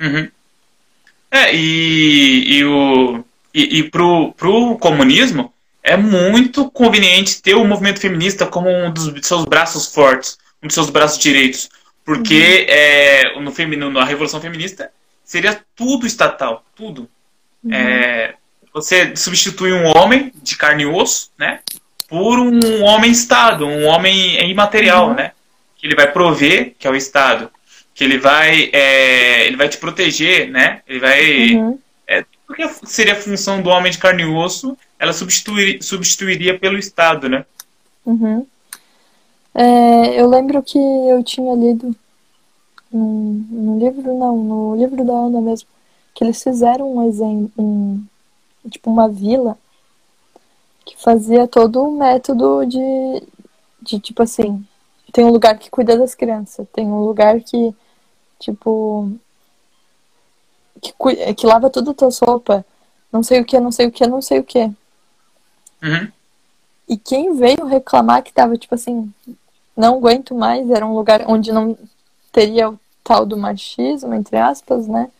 [0.00, 0.28] Uhum.
[1.30, 8.00] É, e, e, o, e, e pro, pro comunismo é muito conveniente ter o movimento
[8.00, 11.68] feminista como um dos seus braços fortes, um dos seus braços direitos.
[12.04, 12.74] Porque uhum.
[12.74, 14.90] é, no feminino, na Revolução Feminista
[15.24, 17.08] seria tudo estatal, tudo.
[17.62, 17.72] Uhum.
[17.72, 18.34] É,
[18.72, 21.60] você substitui um homem de carne e osso, né?
[22.08, 25.14] Por um homem Estado, um homem imaterial, uhum.
[25.14, 25.32] né?
[25.76, 27.50] Que ele vai prover, que é o Estado
[27.94, 30.82] que ele vai, é, ele vai te proteger, né?
[30.86, 31.54] Ele vai.
[31.54, 31.78] Uhum.
[32.06, 36.76] É, porque seria a função do homem de carne e osso, ela substituir, substituiria pelo
[36.76, 37.46] Estado, né?
[38.04, 38.46] Uhum.
[39.54, 41.94] É, eu lembro que eu tinha lido
[42.92, 45.68] no, livro, não, no livro da Ana mesmo,
[46.14, 48.04] que eles fizeram um exemplo, um,
[48.70, 49.56] tipo uma vila
[50.84, 53.22] que fazia todo o um método de,
[53.80, 54.64] de tipo assim,
[55.12, 57.74] tem um lugar que cuida das crianças, tem um lugar que
[58.44, 59.10] Tipo.
[60.82, 62.64] Que, que lava tudo a tua sopa.
[63.10, 64.64] Não sei o que, não sei o que, não sei o que.
[65.82, 66.12] Uhum.
[66.86, 69.10] E quem veio reclamar que tava, tipo assim,
[69.76, 71.76] não aguento mais, era um lugar onde não
[72.32, 75.10] teria o tal do machismo, entre aspas, né?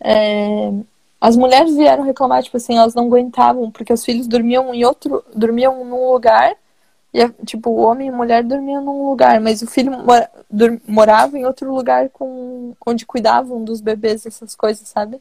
[0.00, 0.72] É,
[1.20, 5.24] as mulheres vieram reclamar, tipo assim, elas não aguentavam, porque os filhos dormiam em outro.
[5.34, 6.56] dormiam num lugar
[7.12, 10.30] e, tipo, o homem e mulher dormiam num lugar, mas o filho mora,
[10.86, 15.20] morava em outro lugar com onde cuidavam dos bebês, essas coisas, sabe?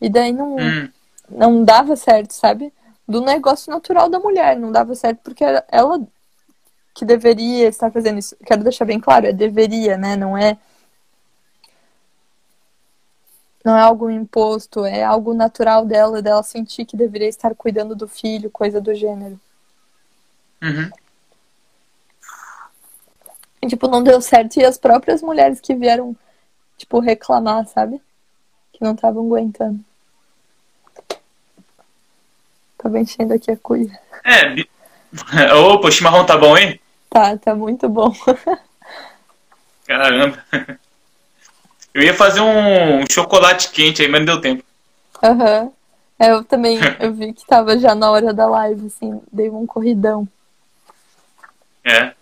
[0.00, 0.88] E daí não, hum.
[1.30, 2.72] não dava certo, sabe?
[3.08, 6.00] Do negócio natural da mulher, não dava certo porque ela
[6.94, 8.36] que deveria estar fazendo isso.
[8.46, 10.16] Quero deixar bem claro, é deveria, né?
[10.16, 10.56] Não é
[13.64, 18.06] não é algo imposto, é algo natural dela, dela sentir que deveria estar cuidando do
[18.06, 19.40] filho, coisa do gênero.
[20.62, 20.90] Uhum.
[23.62, 24.58] E, tipo, não deu certo.
[24.58, 26.14] E as próprias mulheres que vieram,
[26.76, 28.02] tipo, reclamar, sabe?
[28.70, 29.82] Que não estavam aguentando.
[32.76, 33.98] Tá bem enchendo aqui a cuia.
[34.22, 35.54] É.
[35.56, 36.78] Opa, o chimarrão tá bom, hein?
[37.14, 38.12] Tá, tá muito bom.
[39.86, 40.44] Caramba.
[41.94, 44.64] Eu ia fazer um chocolate quente aí, mas não deu tempo.
[45.22, 45.62] Aham.
[45.62, 45.72] Uhum.
[46.18, 50.26] Eu também, eu vi que tava já na hora da live, assim, dei um corridão.
[51.86, 52.14] É.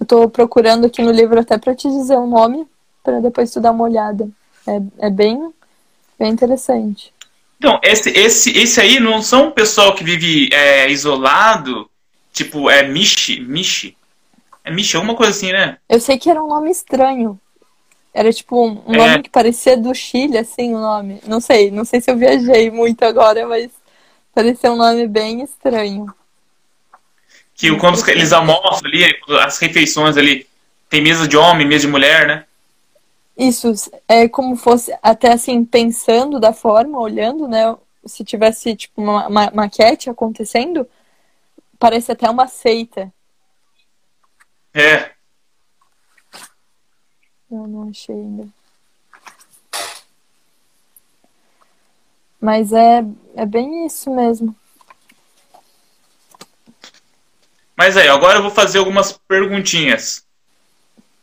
[0.00, 2.66] Eu tô procurando aqui no livro até para te dizer o um nome,
[3.04, 4.30] para depois tu dar uma olhada.
[4.66, 5.52] É, é bem,
[6.18, 7.12] bem interessante.
[7.58, 11.90] Então, esse, esse, esse aí não são o pessoal que vive é, isolado,
[12.32, 13.96] tipo, é Michi, Michi.
[14.64, 15.78] É Michi, alguma coisa assim, né?
[15.88, 17.38] Eu sei que era um nome estranho.
[18.14, 18.96] Era tipo um, é.
[18.96, 21.20] nome que parecia do Chile, assim, o nome.
[21.26, 23.70] Não sei, não sei se eu viajei muito agora, mas
[24.34, 26.06] parecia um nome bem estranho
[27.54, 29.04] que quando eles almoçam ali,
[29.40, 30.46] as refeições ali,
[30.88, 32.44] tem mesa de homem, mesa de mulher, né?
[33.38, 33.72] Isso,
[34.08, 37.74] é como fosse, até assim, pensando da forma, olhando, né?
[38.04, 40.84] se tivesse tipo uma, uma maquete acontecendo,
[41.82, 43.12] parece até uma seita.
[44.72, 45.10] É.
[47.50, 48.48] Eu não achei ainda.
[52.40, 53.04] Mas é,
[53.34, 54.54] é bem isso mesmo.
[57.76, 60.24] Mas aí, agora eu vou fazer algumas perguntinhas,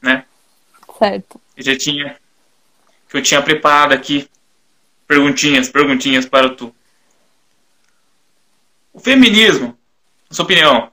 [0.01, 0.25] né?
[0.97, 1.39] Certo.
[1.55, 2.19] Eu já tinha
[3.07, 4.29] que eu tinha preparado aqui
[5.07, 6.75] perguntinhas, perguntinhas para tu.
[8.91, 9.78] O feminismo,
[10.31, 10.89] sua opinião,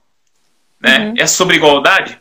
[0.79, 1.13] né, Uhum.
[1.17, 2.19] é sobre igualdade?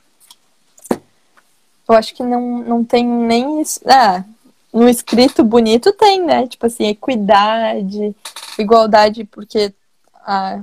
[1.88, 3.80] Eu acho que não, não tem nem isso.
[3.86, 4.24] Ah,
[4.72, 6.46] no escrito bonito tem, né?
[6.46, 8.14] Tipo assim, equidade,
[8.58, 9.72] igualdade, porque
[10.14, 10.60] a,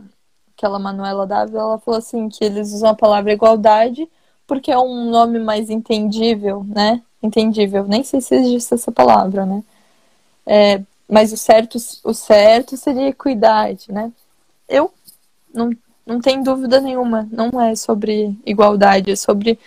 [0.55, 4.07] aquela Manuela Dávila, ela falou assim, que eles usam a palavra igualdade
[4.45, 7.01] porque é um nome mais entendível, né?
[7.21, 7.85] Entendível.
[7.85, 9.63] Nem sei se existe essa palavra, né?
[10.45, 14.11] É, mas o certo, o certo seria equidade, né?
[14.67, 14.93] Eu
[15.53, 15.71] não,
[16.05, 17.27] não tenho dúvida nenhuma.
[17.31, 19.57] Não é sobre igualdade, é sobre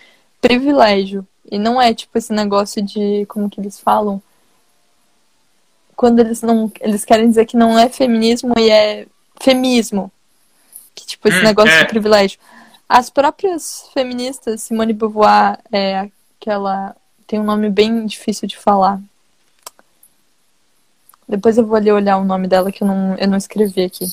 [0.41, 1.27] privilégio.
[1.51, 4.21] E não é tipo esse negócio de, como que eles falam?
[5.95, 6.71] Quando eles não.
[6.81, 9.07] Eles querem dizer que não é feminismo e é
[9.41, 10.11] femismo.
[10.95, 11.81] Que tipo, esse Hum, negócio é.
[11.83, 12.39] de privilégio.
[12.89, 16.11] As próprias feministas, Simone de Beauvoir, é
[16.41, 16.95] aquela.
[17.27, 19.01] Tem um nome bem difícil de falar.
[21.29, 24.05] Depois eu vou ali olhar o nome dela que eu não, eu não escrevi aqui.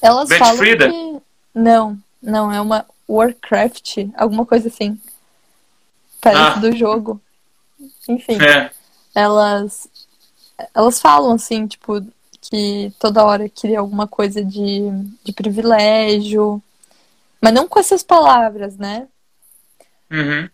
[0.00, 0.90] Elas Betty falam Friedan?
[0.90, 1.21] que.
[1.54, 4.98] Não, não, é uma Warcraft, alguma coisa assim.
[6.20, 6.60] Parece Ah.
[6.60, 7.20] do jogo.
[8.08, 8.70] Enfim, É.
[9.14, 9.88] elas
[10.74, 12.00] elas falam assim, tipo,
[12.40, 14.82] que toda hora queria alguma coisa de,
[15.24, 16.62] de privilégio.
[17.40, 19.08] Mas não com essas palavras, né?
[20.10, 20.48] Uhum.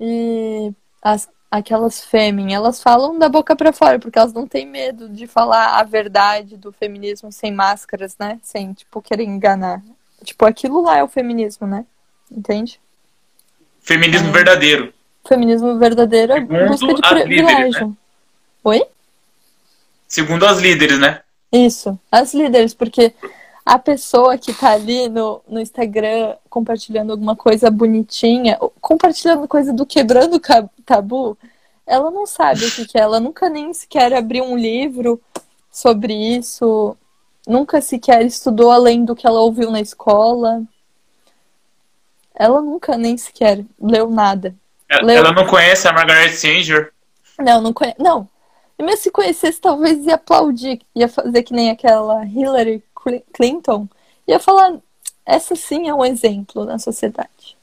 [0.00, 5.08] E as, aquelas fêmen, elas falam da boca pra fora, porque elas não têm medo
[5.08, 8.40] de falar a verdade do feminismo sem máscaras, né?
[8.42, 9.80] Sem, tipo, querer enganar.
[10.22, 11.84] Tipo, aquilo lá é o feminismo, né?
[12.30, 12.80] Entende?
[13.80, 14.32] Feminismo É.
[14.32, 14.92] verdadeiro.
[15.26, 17.96] Feminismo verdadeiro é busca de as líderes, privilégio.
[18.64, 18.82] Oi?
[20.08, 21.20] Segundo as líderes, né?
[21.50, 23.12] Isso, as líderes, porque
[23.64, 29.86] a pessoa que tá ali no, no Instagram compartilhando alguma coisa bonitinha, compartilhando coisa do
[29.86, 30.40] quebrando
[30.84, 31.36] tabu,
[31.86, 33.02] ela não sabe o que, que é.
[33.02, 35.20] Ela nunca nem sequer abriu um livro
[35.70, 36.96] sobre isso,
[37.46, 40.62] nunca sequer estudou além do que ela ouviu na escola.
[42.34, 44.54] Ela nunca nem sequer leu nada.
[44.88, 45.16] Ela, Leu.
[45.18, 46.92] ela não conhece a Margaret Sanger.
[47.38, 47.94] Não, não conhe...
[47.98, 48.28] Não.
[48.78, 50.80] E mesmo se conhecesse, talvez ia aplaudir.
[50.94, 53.88] Ia fazer que nem aquela Hillary Cl- Clinton.
[54.26, 54.78] Ia falar,
[55.24, 57.56] essa sim é um exemplo na sociedade.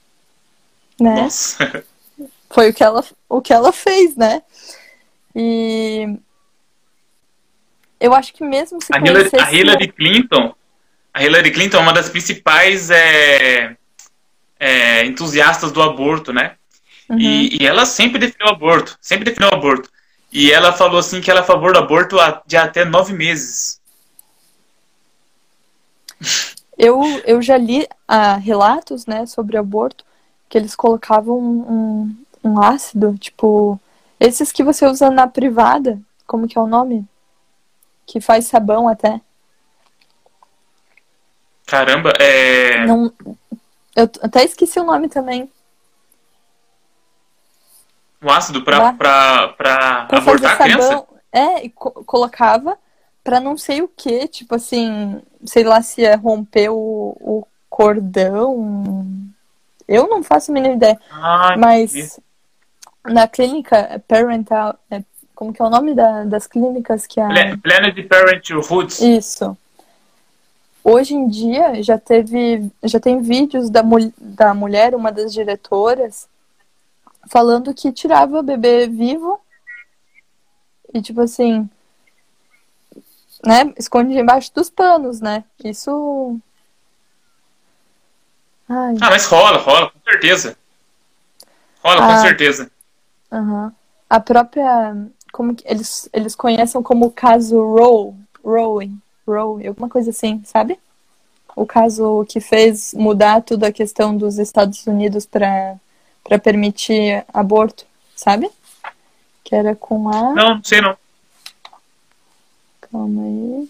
[1.00, 1.24] Né?
[1.24, 1.84] Nossa.
[2.50, 4.42] Foi o que, ela, o que ela fez, né?
[5.36, 6.18] E
[8.00, 10.56] eu acho que mesmo se A Hillary, a Hillary Clinton,
[11.14, 13.76] a Hillary Clinton é uma das principais é,
[14.60, 16.56] é, entusiastas do aborto, né?
[17.10, 17.18] Uhum.
[17.20, 19.90] E, e ela sempre defendeu o aborto, sempre defendeu o aborto.
[20.32, 23.80] E ela falou assim que ela é a favor do aborto de até nove meses.
[26.78, 30.06] Eu, eu já li ah, relatos, né, sobre aborto,
[30.48, 33.80] que eles colocavam um, um ácido, tipo,
[34.20, 37.06] esses que você usa na privada, como que é o nome?
[38.12, 39.22] Que faz sabão até.
[41.68, 42.84] Caramba, é.
[42.88, 43.14] Não,
[43.96, 45.48] eu até esqueci o nome também.
[48.22, 50.88] Um ácido pra, pra, pra Pra abortar a criança?
[50.90, 51.08] sabão.
[51.32, 52.78] É, e co- colocava
[53.24, 59.06] pra não sei o que, tipo assim, sei lá se ia romper o, o cordão.
[59.88, 61.00] Eu não faço a mínima ideia.
[61.12, 62.14] Ah, Mas entendi.
[63.06, 65.04] na clínica parental, é,
[65.40, 68.94] como que é o nome da- das clínicas que a Pla- Planet Parenthood.
[69.16, 69.58] isso.
[70.84, 76.28] Hoje em dia já teve, já tem vídeos da, mul- da mulher, uma das diretoras,
[77.30, 79.40] falando que tirava o bebê vivo
[80.94, 81.70] e tipo assim,
[83.46, 85.46] né, esconde embaixo dos panos, né?
[85.64, 86.38] Isso
[88.68, 90.58] Ai, Ah, mas rola, rola, com certeza.
[91.82, 92.18] Rola, com Ah.
[92.22, 92.70] certeza.
[93.32, 93.74] aham.
[94.10, 94.96] A própria
[95.32, 98.14] como que eles eles conhecem como o caso Roe,
[98.44, 98.92] Roe,
[99.28, 100.80] Roe, alguma coisa assim, sabe?
[101.56, 105.80] O caso que fez mudar toda a questão dos Estados Unidos para
[106.42, 108.50] permitir aborto, sabe?
[109.44, 110.98] Que era com a Não, não sei não.
[112.82, 113.70] Calma aí.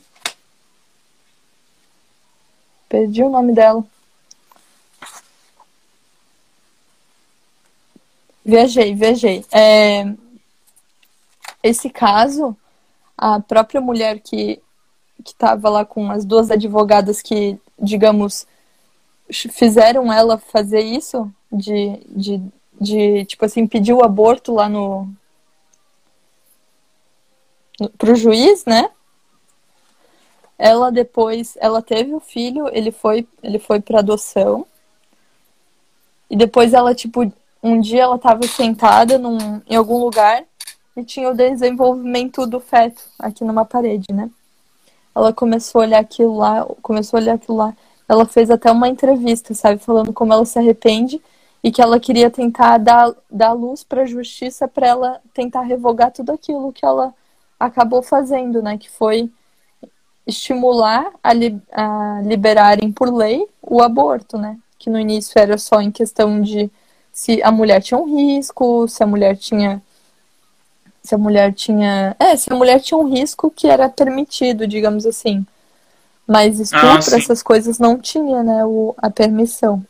[2.88, 3.84] Perdi o nome dela.
[8.44, 9.46] Viajei, viajei.
[9.52, 10.06] É,
[11.62, 12.56] Esse caso,
[13.18, 14.62] a própria mulher que,
[15.24, 18.48] que tava lá com as duas advogadas que, digamos,
[19.32, 22.42] fizeram ela fazer isso, de, de,
[22.80, 25.10] de tipo assim, pedir o aborto lá no,
[27.80, 28.90] no pro juiz, né?
[30.58, 34.66] Ela depois, ela teve o filho, ele foi, ele foi para adoção.
[36.30, 37.32] E depois ela, tipo,
[37.64, 40.44] um dia ela estava sentada num, em algum lugar
[40.96, 44.30] e tinha o desenvolvimento do feto aqui numa parede, né?
[45.16, 47.76] Ela começou a olhar aquilo lá, começou a olhar aquilo lá.
[48.08, 51.22] Ela fez até uma entrevista, sabe, falando como ela se arrepende
[51.64, 56.12] e que ela queria tentar dar, dar luz para a justiça para ela tentar revogar
[56.12, 57.14] tudo aquilo que ela
[57.60, 58.78] acabou fazendo, né?
[58.78, 59.30] Que foi
[60.26, 64.58] estimular a, li, a liberarem por lei o aborto, né?
[64.78, 66.72] Que no início era só em questão de
[67.12, 69.82] se a mulher tinha um risco, se a mulher tinha
[71.10, 75.08] se a mulher tinha, é, se a mulher tinha um risco que era permitido, digamos
[75.08, 75.44] assim.
[76.28, 79.84] Mas estupro, ah, essas coisas não tinha, né, o, a permissão.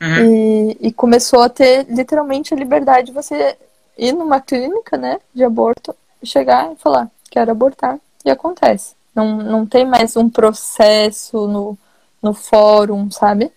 [0.00, 0.70] Uhum.
[0.70, 3.58] E, e começou a ter literalmente a liberdade de você
[3.98, 8.94] ir numa clínica, né, de aborto, chegar e falar, quero abortar, e acontece.
[9.14, 11.76] Não, não tem mais um processo no,
[12.22, 13.52] no fórum, sabe?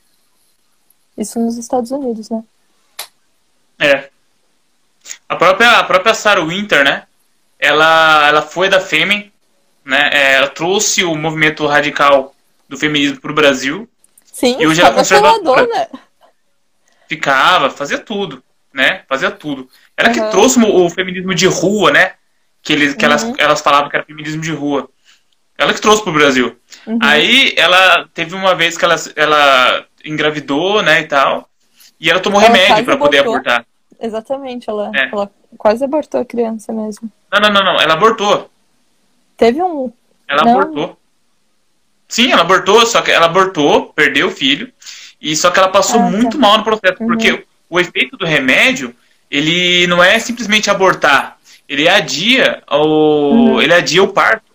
[1.17, 2.43] Isso nos Estados Unidos, né?
[3.80, 4.16] É.
[5.28, 7.03] A própria, a própria Sarah Winter, né?
[7.60, 9.32] Ela, ela foi da Fêmen,
[9.84, 10.10] né?
[10.14, 12.36] É, ela trouxe o movimento radical
[12.68, 13.89] do feminismo para o Brasil.
[14.26, 15.66] Sim, e hoje ela conservadora.
[15.66, 15.88] Né?
[17.08, 18.43] Ficava, fazia tudo,
[18.74, 19.03] né?
[19.08, 19.70] Fazia tudo.
[19.95, 20.14] Ela uhum.
[20.14, 22.14] que trouxe o, o, feminismo de rua, né?
[22.62, 23.12] Que, eles, que uhum.
[23.12, 24.89] elas, elas falavam que era feminismo de rua.
[25.58, 26.55] Ela que trouxe para o Brasil.
[26.86, 26.99] Uhum.
[27.01, 31.49] Aí ela teve uma vez que ela, ela engravidou, né, e tal.
[31.99, 33.66] E ela tomou ela remédio para poder abortar.
[34.00, 35.10] Exatamente, ela, é.
[35.12, 37.12] ela quase abortou a criança mesmo.
[37.32, 38.50] Não, não, não, não, ela abortou.
[39.36, 39.91] Teve um.
[40.28, 40.60] Ela não.
[40.60, 40.98] abortou.
[42.08, 44.72] Sim, ela abortou, só que ela abortou, perdeu o filho,
[45.20, 46.10] e só que ela passou ah, tá.
[46.10, 47.08] muito mal no processo, uhum.
[47.08, 48.95] porque o efeito do remédio,
[49.30, 51.38] ele não é simplesmente abortar,
[51.68, 53.62] ele adia o, uhum.
[53.62, 54.45] ele adia o parto.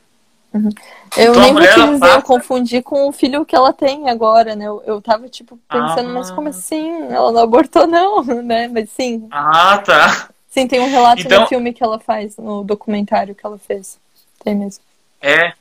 [0.54, 0.70] Uhum.
[1.16, 2.14] Eu então, te dizer, passa...
[2.14, 4.66] eu confundi com o filho que ela tem agora, né?
[4.66, 6.12] Eu, eu tava, tipo, pensando, ah.
[6.14, 6.90] mas como assim?
[7.10, 8.68] Ela não abortou, não, né?
[8.68, 9.26] Mas sim.
[9.30, 10.30] Ah, tá.
[10.48, 11.42] Sim, tem um relato então...
[11.42, 13.98] no filme que ela faz, no documentário que ela fez.
[14.42, 14.82] Tem mesmo.
[15.20, 15.52] É.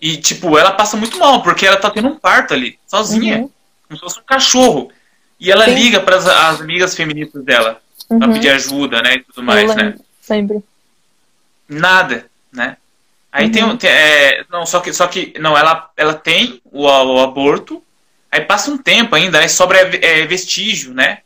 [0.00, 3.38] E, tipo, ela passa muito mal, porque ela tá tendo um parto ali, sozinha.
[3.38, 3.50] Uhum.
[3.88, 4.90] Como se fosse um cachorro.
[5.38, 5.74] E ela sim.
[5.74, 8.18] liga para as amigas feministas dela, uhum.
[8.18, 9.14] pra pedir ajuda, né?
[9.16, 9.96] E tudo mais, né?
[10.30, 10.62] Lembro.
[11.68, 12.76] Nada, né?
[13.30, 13.76] Aí uhum.
[13.76, 17.82] tem, é, não só que só que não ela ela tem o, o aborto,
[18.32, 21.18] aí passa um tempo ainda, aí sobra é, vestígio, né?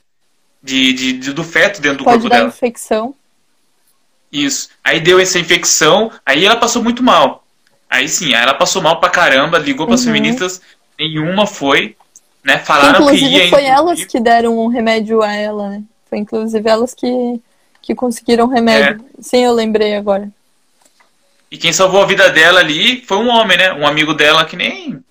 [0.63, 2.49] De, de, de, do feto dentro do Pode corpo dar dela.
[2.49, 3.15] infecção.
[4.31, 4.71] Isso.
[4.83, 7.45] Aí deu essa infecção, aí ela passou muito mal.
[7.89, 10.03] Aí sim, aí ela passou mal pra caramba, ligou para uhum.
[10.03, 10.61] feministas,
[10.99, 11.97] nenhuma foi,
[12.43, 12.59] né?
[12.59, 13.51] Falaram inclusive, que ia.
[13.51, 15.83] Foi elas que deram um remédio a ela, né?
[16.09, 17.41] Foi inclusive elas que,
[17.81, 19.05] que conseguiram remédio.
[19.19, 19.23] É.
[19.23, 20.29] Sim, eu lembrei agora.
[21.53, 23.75] E quem salvou a vida dela ali foi um homem, né?
[23.75, 25.05] Um amigo dela que nem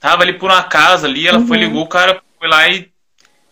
[0.00, 1.46] tava ali por uma casa ali, ela uhum.
[1.46, 2.90] foi, ligou, o cara foi lá e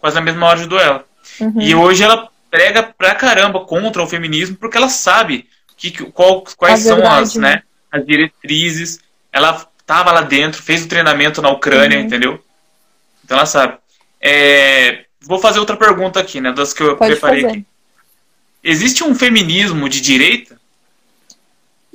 [0.01, 1.05] quase na mesma hora ajudou ela.
[1.39, 1.61] Uhum.
[1.61, 6.81] E hoje ela prega pra caramba contra o feminismo porque ela sabe que, qual, quais
[6.81, 8.99] são as, né, as diretrizes.
[9.31, 12.05] Ela tava lá dentro, fez o treinamento na Ucrânia, uhum.
[12.05, 12.43] entendeu?
[13.23, 13.77] Então ela sabe.
[14.19, 16.53] É, vou fazer outra pergunta aqui, né?
[16.53, 17.53] Das que eu Pode preparei fazer.
[17.53, 17.67] aqui.
[18.65, 20.62] Existe um feminismo de direita?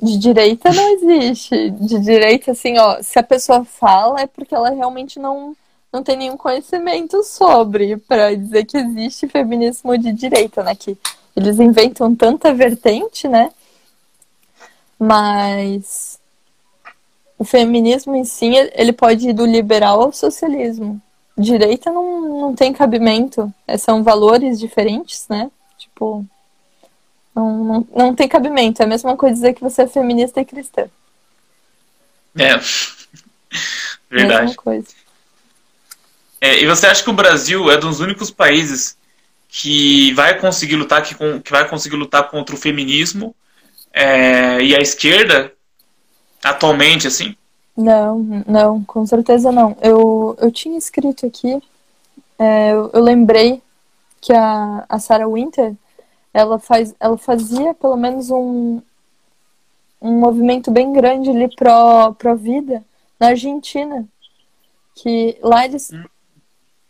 [0.00, 1.70] De direita não existe.
[1.70, 5.56] De direita, assim, ó, se a pessoa fala é porque ela realmente não,
[5.92, 10.74] não tem nenhum conhecimento sobre, para dizer que existe feminismo de direita, né?
[10.74, 10.96] Que
[11.34, 13.50] eles inventam tanta vertente, né?
[14.98, 16.18] Mas
[17.38, 21.00] o feminismo em si, ele pode ir do liberal ao socialismo.
[21.36, 23.52] Direita não, não tem cabimento.
[23.78, 25.50] São valores diferentes, né?
[25.76, 26.26] Tipo,
[27.38, 28.82] não, não, não tem cabimento.
[28.82, 30.88] É a mesma coisa dizer que você é feminista e cristã.
[32.36, 32.58] É.
[34.10, 34.46] Verdade.
[34.46, 34.88] Mesma coisa.
[36.40, 38.96] É, e você acha que o Brasil é um dos únicos países
[39.48, 43.34] que vai conseguir lutar que, que vai conseguir lutar contra o feminismo
[43.92, 45.52] é, e a esquerda
[46.42, 47.34] atualmente assim?
[47.76, 49.76] Não, não, com certeza não.
[49.80, 51.60] Eu, eu tinha escrito aqui,
[52.38, 53.62] é, eu, eu, lembrei
[54.20, 55.74] que a, a Sarah Winter
[56.32, 58.80] ela, faz, ela fazia pelo menos um,
[60.00, 62.84] um movimento bem grande ali pró, pró vida
[63.18, 64.06] na Argentina.
[64.94, 65.92] Que lá eles.
[65.92, 66.04] Hum.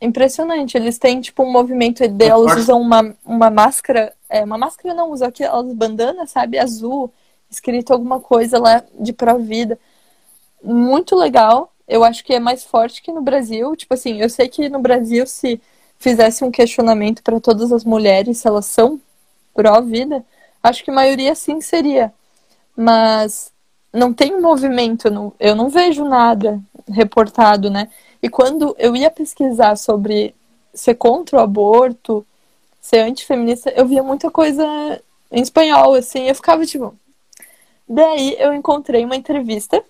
[0.01, 4.14] Impressionante, eles têm tipo um movimento delas usam uma, uma máscara.
[4.28, 7.12] É, uma máscara não, usam aquelas bandanas, sabe, azul,
[7.51, 9.76] escrito alguma coisa lá de pró-vida.
[10.62, 11.72] Muito legal.
[11.89, 13.74] Eu acho que é mais forte que no Brasil.
[13.74, 15.61] Tipo assim, eu sei que no Brasil, se
[15.99, 19.01] fizesse um questionamento para todas as mulheres se elas são
[19.55, 20.25] pró-vida,
[20.63, 22.13] acho que a maioria sim seria.
[22.77, 23.53] Mas
[23.93, 27.89] não tem movimento, não, eu não vejo nada reportado, né?
[28.23, 30.35] E quando eu ia pesquisar sobre
[30.75, 32.27] ser contra o aborto,
[32.81, 34.65] ser antifeminista, eu via muita coisa
[35.31, 36.95] em espanhol, assim, eu ficava tipo.
[37.89, 39.83] Daí eu encontrei uma entrevista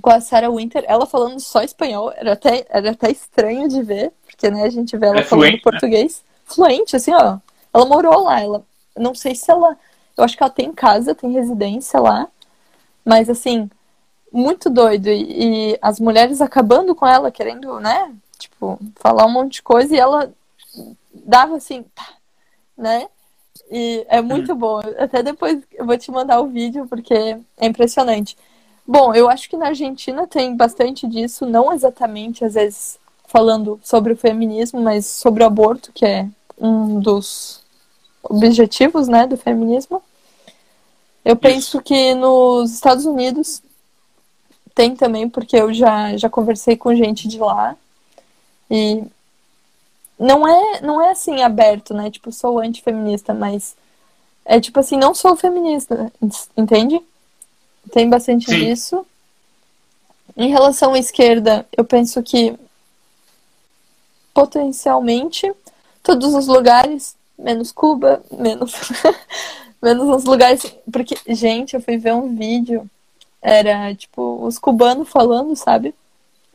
[0.00, 4.12] com a Sarah Winter, ela falando só espanhol, era até, era até estranho de ver,
[4.24, 6.22] porque né, a gente vê ela é falando fluente, português.
[6.22, 6.44] Né?
[6.44, 7.38] Fluente, assim, ó.
[7.72, 8.64] Ela morou lá, ela.
[8.96, 9.76] Não sei se ela.
[10.16, 12.28] Eu acho que ela tem casa, tem residência lá.
[13.04, 13.70] Mas assim,
[14.32, 15.08] muito doido.
[15.08, 18.14] E, e as mulheres acabando com ela, querendo, né?
[18.38, 20.32] Tipo, falar um monte de coisa e ela
[21.12, 21.84] dava assim,
[22.76, 23.08] né?
[23.70, 24.56] E é muito hum.
[24.56, 24.80] bom.
[24.98, 28.36] Até depois eu vou te mandar o vídeo porque é impressionante.
[28.86, 34.14] Bom, eu acho que na Argentina tem bastante disso, não exatamente, às vezes, falando sobre
[34.14, 36.26] o feminismo, mas sobre o aborto, que é
[36.60, 37.60] um dos
[38.22, 40.02] objetivos, né, do feminismo.
[41.24, 43.62] Eu penso que nos Estados Unidos
[44.74, 47.76] tem também, porque eu já, já conversei com gente de lá.
[48.70, 49.02] E
[50.18, 52.10] não é, não é assim aberto, né?
[52.10, 53.76] Tipo, sou antifeminista, mas
[54.44, 56.12] é tipo assim, não sou feminista,
[56.56, 57.00] entende?
[57.92, 58.58] Tem bastante Sim.
[58.58, 59.06] disso.
[60.36, 62.56] Em relação à esquerda, eu penso que
[64.32, 65.52] potencialmente
[66.08, 68.72] todos os lugares, menos Cuba, menos
[69.80, 72.88] menos nos lugares, porque gente, eu fui ver um vídeo,
[73.42, 75.94] era tipo os cubanos falando, sabe?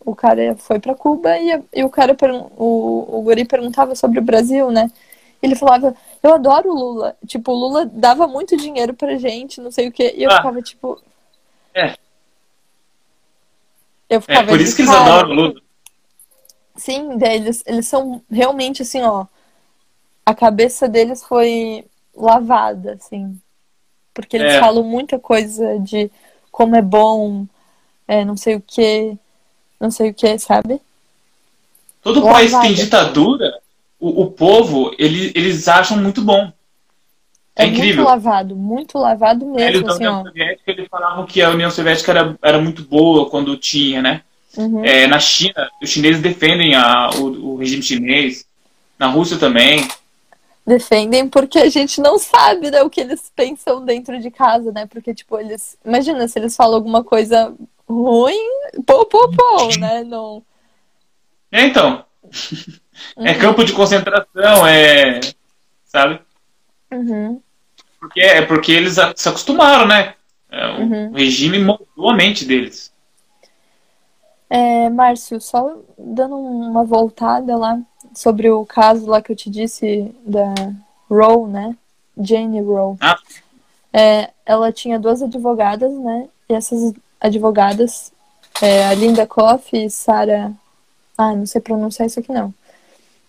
[0.04, 2.18] O cara foi para Cuba e, e o cara
[2.58, 4.91] o, o guri perguntava sobre o Brasil, né?
[5.39, 7.16] Ele falava, eu adoro o Lula.
[7.28, 10.14] Tipo, o Lula dava muito dinheiro pra gente, não sei o quê.
[10.18, 10.38] E eu ah.
[10.38, 10.99] ficava tipo,
[11.76, 11.95] é.
[14.10, 15.62] Eu ficava é por isso que eles adoram o Lula.
[16.76, 19.26] Sim, eles, eles são realmente assim, ó.
[20.26, 23.40] A cabeça deles foi lavada, assim.
[24.14, 24.60] Porque eles é.
[24.60, 26.10] falam muita coisa de
[26.52, 27.46] como é bom,
[28.08, 29.18] é, não sei o que,
[29.80, 30.80] não sei o que, sabe?
[32.02, 32.36] Todo lavada.
[32.36, 33.60] país que tem ditadura,
[34.00, 36.52] o, o povo, ele, eles acham muito bom.
[37.56, 38.04] É, é incrível.
[38.04, 39.60] muito lavado, muito lavado mesmo.
[39.60, 43.58] Eles assim, União Soviética eles falavam que a União Soviética era, era muito boa quando
[43.58, 44.22] tinha, né?
[44.58, 44.84] Uhum.
[44.86, 48.46] É, na China, os chineses defendem a, o, o regime chinês.
[48.98, 49.88] Na Rússia também.
[50.66, 54.86] Defendem porque a gente não sabe né, o que eles pensam dentro de casa, né?
[54.86, 55.78] Porque, tipo, eles.
[55.84, 57.53] Imagina se eles falam alguma coisa
[57.88, 58.49] ruim,
[58.86, 60.03] pô, pô, pô, né?
[60.03, 60.41] Não.
[61.51, 62.05] É, então.
[63.18, 63.28] É uhum.
[63.28, 65.20] É campo de concentração, é.
[65.84, 66.22] Sabe?
[66.91, 67.41] Uhum.
[67.99, 70.16] Porque, é porque eles se acostumaram, né?
[70.49, 71.11] É, o uhum.
[71.14, 72.93] regime moldou a mente deles.
[74.49, 77.80] É, Márcio, só dando uma voltada lá
[78.16, 80.53] sobre o caso lá que eu te disse da
[81.09, 81.76] Roe, né?
[82.18, 82.97] Jane Roe.
[82.99, 83.18] Ah.
[83.91, 86.28] É, ela tinha duas advogadas, né?
[86.49, 88.11] E essas advogadas,
[88.61, 90.51] é, a Linda Koff e Sarah.
[91.18, 92.53] Ah, não sei pronunciar isso aqui não.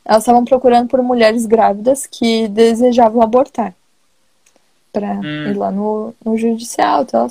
[0.05, 3.75] Elas estavam procurando por mulheres grávidas que desejavam abortar.
[4.93, 5.51] Pra hum.
[5.51, 7.29] ir lá no, no judicial e tal.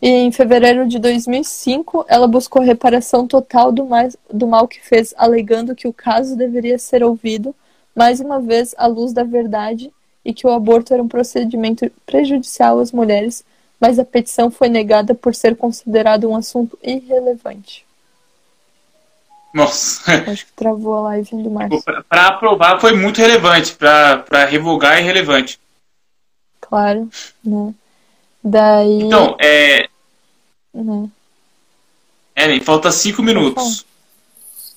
[0.00, 5.12] E em fevereiro de 2005, ela buscou reparação total do, mais, do mal que fez,
[5.16, 7.54] alegando que o caso deveria ser ouvido
[7.94, 9.92] mais uma vez à luz da verdade
[10.24, 13.44] e que o aborto era um procedimento prejudicial às mulheres,
[13.80, 17.86] mas a petição foi negada por ser considerado um assunto irrelevante.
[19.52, 20.30] Nossa.
[20.30, 21.82] Acho que travou a live do Márcio.
[22.08, 25.58] Para aprovar foi muito relevante, para revogar é irrelevante.
[26.60, 27.08] Claro,
[27.44, 27.74] né?
[28.42, 29.02] Daí.
[29.02, 29.88] Então, é.
[30.72, 31.10] Uhum.
[32.34, 33.84] É, falta cinco minutos.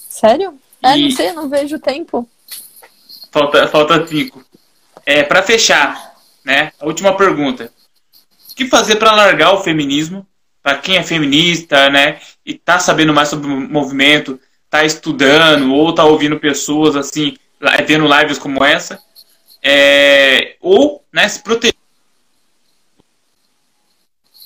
[0.10, 0.58] Sério?
[0.82, 2.28] É, não sei, não vejo o tempo.
[3.32, 4.44] Falta, falta cinco.
[5.06, 6.72] É, para fechar, né?
[6.80, 7.72] A última pergunta.
[8.52, 10.28] O que fazer para largar o feminismo?
[10.62, 12.20] Para quem é feminista, né?
[12.46, 14.40] E tá sabendo mais sobre o movimento,
[14.70, 17.36] tá estudando ou tá ouvindo pessoas assim,
[17.86, 19.02] vendo lives como essa,
[19.62, 21.76] é, ou né, se proteger.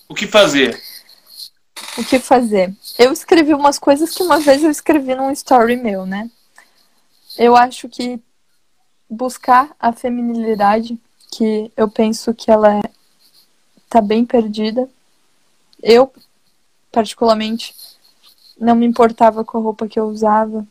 [0.08, 0.82] O que fazer?
[1.97, 2.74] O que fazer?
[2.97, 6.30] Eu escrevi umas coisas que uma vez eu escrevi num story meu, né?
[7.38, 8.20] Eu acho que
[9.10, 10.97] buscar a feminilidade,
[11.32, 12.82] que eu penso que ela
[13.96, 14.89] é, tá bem perdida.
[15.82, 16.12] Eu,
[16.91, 17.74] particularmente,
[18.60, 20.66] não me importava com a roupa que eu usava.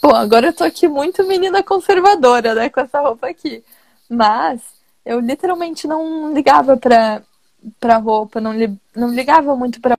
[0.00, 3.64] Bom, agora eu tô aqui muito menina conservadora, né, com essa roupa aqui.
[4.08, 4.62] Mas
[5.04, 7.22] eu literalmente não ligava pra,
[7.78, 9.96] pra roupa, não, li, não ligava muito pra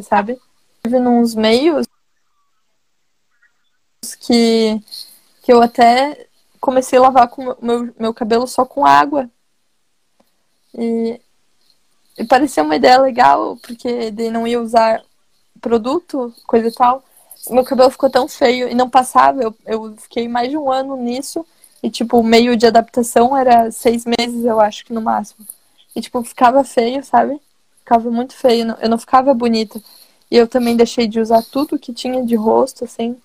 [0.00, 0.38] sabe?
[0.82, 1.86] Tive nos meios
[4.20, 4.80] que,
[5.42, 6.28] que eu até
[6.60, 9.28] comecei a lavar com meu, meu cabelo só com água.
[10.74, 11.20] E,
[12.28, 15.02] parecia uma ideia legal, porque de não ia usar
[15.60, 17.02] produto, coisa e tal.
[17.50, 19.42] Meu cabelo ficou tão feio e não passava.
[19.42, 21.44] Eu, eu fiquei mais de um ano nisso.
[21.82, 25.44] E, tipo, meio de adaptação era seis meses, eu acho que no máximo.
[25.96, 27.40] E, tipo, ficava feio, sabe?
[27.78, 28.76] Ficava muito feio.
[28.80, 29.82] Eu não ficava bonita.
[30.30, 33.16] E eu também deixei de usar tudo que tinha de rosto, assim.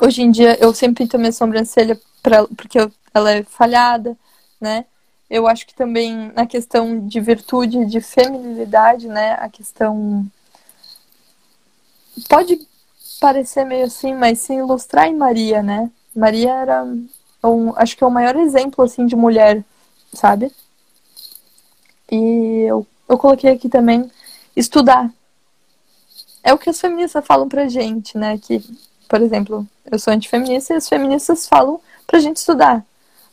[0.00, 4.16] Hoje em dia, eu sempre pinto minha sobrancelha pra, porque eu, ela é falhada,
[4.60, 4.86] né?
[5.32, 9.32] Eu acho que também na questão de virtude, de feminilidade, né?
[9.40, 10.26] A questão
[12.28, 12.60] pode
[13.18, 15.90] parecer meio assim, mas se ilustrar em Maria, né?
[16.14, 16.84] Maria era,
[17.42, 19.64] um, acho que é o maior exemplo, assim, de mulher,
[20.12, 20.52] sabe?
[22.10, 24.10] E eu, eu coloquei aqui também
[24.54, 25.10] estudar.
[26.44, 28.36] É o que as feministas falam pra gente, né?
[28.36, 28.62] Que,
[29.08, 32.84] por exemplo, eu sou antifeminista e as feministas falam pra gente estudar.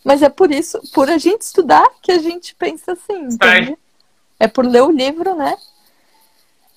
[0.04, 3.78] Mas é por isso, por a gente estudar, que a gente pensa assim, entende?
[4.39, 5.58] É por ler o livro, né?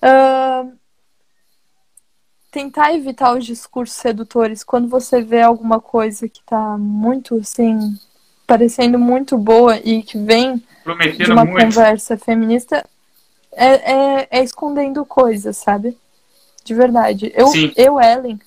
[0.02, 0.72] Uh,
[2.50, 7.96] tentar evitar os discursos sedutores quando você vê alguma coisa que tá muito assim
[8.46, 11.64] parecendo muito boa e que vem Prometendo de uma muito.
[11.64, 12.84] conversa feminista
[13.52, 15.96] é, é, é, escondendo coisas, sabe?
[16.64, 17.32] De verdade.
[17.34, 17.72] Eu, Sim.
[17.76, 18.38] eu, Ellen,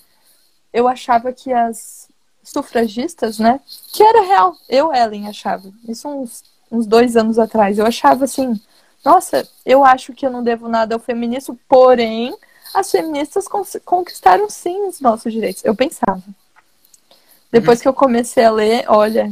[0.73, 2.04] eu achava que as
[2.45, 3.59] sufragistas, né?
[3.91, 4.55] Que era real.
[4.69, 5.69] Eu, Ellen, achava.
[5.87, 7.77] Isso uns, uns dois anos atrás.
[7.77, 8.59] Eu achava assim,
[9.03, 12.35] nossa, eu acho que eu não devo nada ao feminismo, porém
[12.73, 13.47] as feministas
[13.83, 15.63] conquistaram sim os nossos direitos.
[15.65, 16.23] Eu pensava.
[17.51, 17.83] Depois uhum.
[17.83, 19.31] que eu comecei a ler, olha,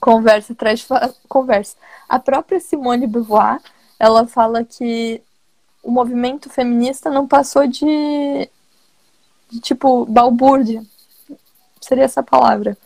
[0.00, 0.86] conversa atrás de
[1.28, 1.76] conversa.
[2.08, 3.60] A própria Simone Beauvoir,
[3.98, 5.22] ela fala que
[5.82, 8.50] o movimento feminista não passou de,
[9.50, 10.82] de tipo balbúrdia.
[11.80, 12.76] Seria essa palavra.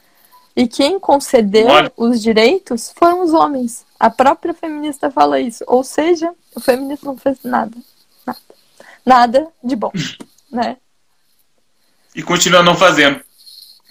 [0.56, 1.92] E quem concedeu olha.
[1.96, 3.84] os direitos foram os homens.
[3.98, 5.64] A própria feminista fala isso.
[5.66, 7.76] Ou seja, o feminismo não fez nada.
[8.24, 8.38] Nada
[9.04, 9.92] nada de bom,
[10.50, 10.76] né?
[12.14, 13.20] E continua não fazendo.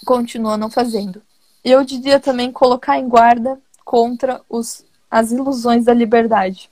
[0.06, 1.22] Continua não fazendo.
[1.64, 6.70] E eu diria também colocar em guarda contra os, as ilusões da liberdade.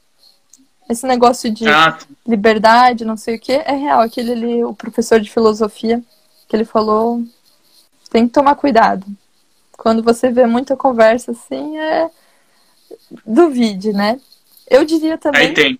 [0.90, 1.98] Esse negócio de ah.
[2.28, 4.02] liberdade, não sei o que, é real.
[4.02, 6.04] Aquele ali, o professor de filosofia,
[6.48, 7.24] que ele falou,
[8.12, 9.08] tem que tomar cuidado.
[9.76, 12.12] Quando você vê muita conversa assim, é
[13.26, 14.20] duvide, né?
[14.70, 15.80] Eu diria também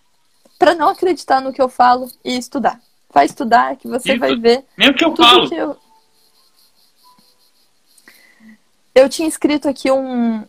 [0.58, 2.80] para não acreditar no que eu falo e estudar.
[3.14, 4.64] Vai estudar que você nem vai ver.
[4.78, 5.50] Nem o que eu falo.
[5.50, 5.78] Que eu...
[8.96, 10.44] eu tinha escrito aqui um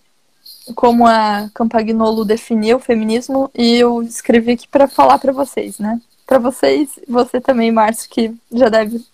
[0.76, 6.00] como a Campagnolo definiu o feminismo e eu escrevi aqui para falar para vocês, né?
[6.24, 9.04] Para vocês, você também, Márcio, que já deve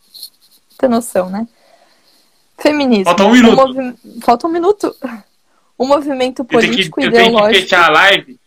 [0.76, 1.48] ter noção, né?
[2.58, 3.04] Feminismo.
[3.04, 3.60] Falta um minuto.
[3.60, 3.96] Um movi...
[4.22, 4.96] Falta um minuto.
[5.76, 7.46] O movimento político eu tenho que, ideológico.
[7.46, 8.38] Eu tenho que fechar a live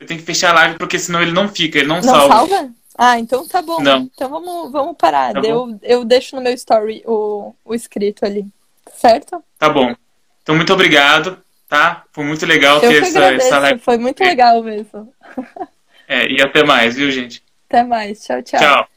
[0.00, 2.34] eu tenho que fechar a live porque senão ele não fica, ele não, Não salva.
[2.34, 2.70] salva?
[2.96, 3.80] Ah, então tá bom.
[3.80, 4.10] Não.
[4.14, 5.34] Então vamos, vamos parar.
[5.34, 8.46] Tá eu, eu deixo no meu story o, o escrito ali.
[8.94, 9.42] Certo?
[9.58, 9.94] Tá bom.
[10.42, 11.38] Então, muito obrigado,
[11.68, 12.04] tá?
[12.12, 13.80] Foi muito legal Eu ter essa, essa live.
[13.80, 15.12] Foi muito legal mesmo.
[16.12, 17.40] É, e até mais, viu, gente?
[17.68, 18.24] Até mais.
[18.24, 18.58] Tchau, tchau.
[18.58, 18.88] Tchau.